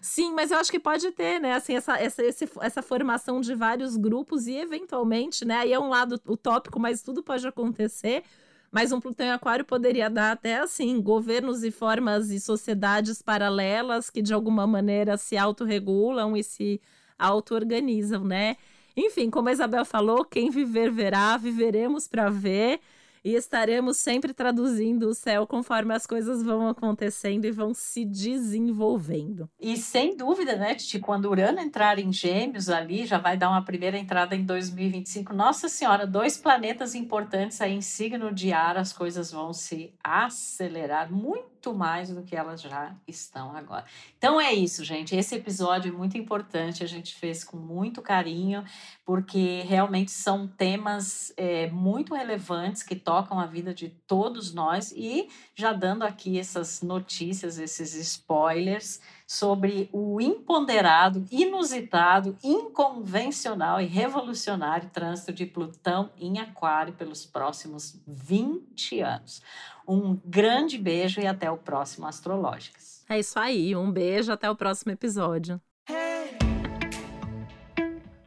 Sim, 0.01 0.33
mas 0.33 0.51
eu 0.51 0.59
acho 0.59 0.73
que 0.73 0.81
pode 0.81 1.11
ter, 1.13 1.39
né? 1.39 1.55
Assim, 1.55 1.77
essa, 1.77 1.99
essa, 1.99 2.23
essa 2.61 2.83
formação 2.83 3.41
de 3.41 3.55
vários 3.55 3.97
grupos 3.97 4.24
grupos 4.25 4.47
e, 4.47 4.57
eventualmente, 4.57 5.45
né? 5.45 5.59
Aí 5.59 5.73
é 5.73 5.79
um 5.79 5.91
lado 5.91 6.21
utópico, 6.27 6.81
mas 6.81 7.03
tudo 7.03 7.23
pode 7.23 7.47
acontecer. 7.47 8.25
Mas 8.73 8.91
um 8.91 9.01
Plutão 9.01 9.27
em 9.27 9.31
Aquário 9.31 9.65
poderia 9.65 10.11
dar 10.11 10.33
até 10.33 10.57
assim 10.57 11.01
governos 11.01 11.63
e 11.63 11.71
formas 11.71 12.31
e 12.31 12.41
sociedades 12.41 13.23
paralelas 13.23 14.11
que 14.11 14.21
de 14.21 14.35
alguma 14.35 14.67
maneira 14.67 15.17
se 15.17 15.37
autorregulam 15.37 16.37
e 16.37 16.43
se 16.43 16.81
auto-organizam, 17.17 18.25
né? 18.25 18.57
Enfim, 18.97 19.31
como 19.31 19.49
a 19.49 19.53
Isabel 19.53 19.85
falou, 19.85 20.25
quem 20.25 20.51
viver 20.51 20.91
verá, 20.91 21.37
viveremos 21.37 22.09
para 22.09 22.31
ver 22.31 22.81
e 23.25 23.35
estaremos 23.35 23.97
sempre 23.97 24.35
traduzindo 24.35 25.09
o 25.09 25.15
céu 25.15 25.47
conforme 25.47 25.95
as 25.95 26.07
coisas 26.07 26.43
vão 26.43 26.69
acontecendo 26.69 27.47
e 27.47 27.51
vão 27.51 27.73
se 27.73 28.05
desenvolvendo. 28.05 29.49
E 29.59 29.77
sem 29.77 30.17
dúvida, 30.17 30.57
né, 30.57 30.75
Titi, 30.75 30.99
quando 30.99 31.31
Urano 31.31 31.61
entrar 31.61 31.99
em 31.99 32.13
Gêmeos 32.13 32.69
ali, 32.69 33.07
já 33.07 33.19
vai 33.19 33.37
dar 33.37 33.49
uma 33.49 33.65
primeira 33.65 33.97
entrada 33.97 34.37
em 34.37 34.45
2025. 34.45 35.33
Nossa 35.33 35.69
Senhora, 35.69 36.07
dois 36.07 36.37
planetas 36.37 36.95
importantes 36.95 37.61
aí 37.61 37.73
em 37.73 37.81
signo 37.81 38.33
de 38.33 38.53
ar, 38.53 38.77
as 38.77 38.93
coisas 38.93 39.33
vão 39.33 39.53
se 39.53 39.95
acelerar 40.03 41.11
muito 41.11 41.54
muito 41.65 41.75
mais 41.75 42.11
do 42.11 42.23
que 42.23 42.37
elas 42.37 42.61
já 42.61 42.95
estão 43.09 43.57
agora. 43.57 43.87
Então 44.19 44.39
é 44.39 44.53
isso, 44.53 44.85
gente. 44.85 45.17
Esse 45.17 45.37
episódio 45.37 45.89
é 45.89 45.97
muito 45.97 46.19
importante, 46.19 46.85
a 46.85 46.87
gente 46.87 47.15
fez 47.15 47.43
com 47.43 47.57
muito 47.57 48.03
carinho, 48.03 48.65
porque 49.05 49.63
realmente 49.63 50.11
são 50.11 50.47
temas 50.47 51.33
é, 51.37 51.71
muito 51.71 52.15
relevantes 52.15 52.83
que 52.83 52.95
tocam 52.95 53.39
a 53.39 53.47
vida 53.47 53.73
de 53.73 53.89
todos 53.89 54.53
nós 54.53 54.93
e 54.95 55.29
já 55.55 55.73
dando 55.73 56.03
aqui 56.03 56.39
essas 56.39 56.83
notícias, 56.83 57.59
esses 57.59 57.95
spoilers 57.95 59.01
sobre 59.27 59.89
o 59.93 60.21
imponderado, 60.21 61.25
inusitado, 61.31 62.37
inconvencional 62.43 63.81
e 63.81 63.87
revolucionário 63.87 64.91
trânsito 64.91 65.33
de 65.33 65.47
Plutão 65.47 66.11
em 66.19 66.39
Aquário 66.39 66.93
pelos 66.93 67.25
próximos 67.25 68.01
20 68.07 69.01
anos. 69.01 69.43
Um 69.87 70.19
grande 70.25 70.79
beijo 70.79 71.21
e 71.21 71.27
até 71.27 71.51
o 71.51 71.57
próximo 71.57 72.07
Astrológicas. 72.07 73.05
É 73.09 73.19
isso 73.19 73.39
aí, 73.39 73.77
um 73.77 73.91
beijo, 73.91 74.33
até 74.33 74.51
o 74.51 74.57
próximo 74.57 74.93
episódio. 74.93 75.61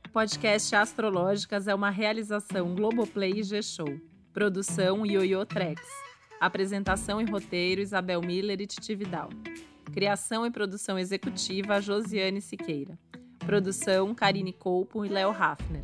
O 0.06 0.10
podcast 0.12 0.76
Astrológicas 0.76 1.68
é 1.68 1.76
uma 1.76 1.90
realização 1.90 2.74
Globoplay 2.74 3.34
e 3.38 3.44
G-Show. 3.44 4.00
Produção 4.34 5.06
Yoyo 5.06 5.46
Trex. 5.46 5.82
Apresentação 6.40 7.20
e 7.20 7.26
roteiro 7.26 7.82
Isabel 7.82 8.22
Miller 8.22 8.62
e 8.62 8.68
Titi 8.68 8.96
Vidal. 8.96 9.30
Criação 9.98 10.46
e 10.46 10.52
produção 10.52 11.00
executiva 11.00 11.82
Josiane 11.82 12.40
Siqueira. 12.40 13.00
Produção 13.40 14.14
Karine 14.14 14.54
Colpo 14.54 15.04
e 15.04 15.10
Léo 15.10 15.32
Hafner. 15.32 15.82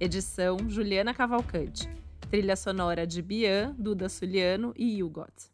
Edição 0.00 0.56
Juliana 0.66 1.12
Cavalcante. 1.12 1.86
Trilha 2.30 2.56
sonora 2.56 3.06
de 3.06 3.20
Bian, 3.20 3.76
Duda 3.78 4.08
Suliano 4.08 4.72
e 4.74 5.02
Hugot. 5.02 5.50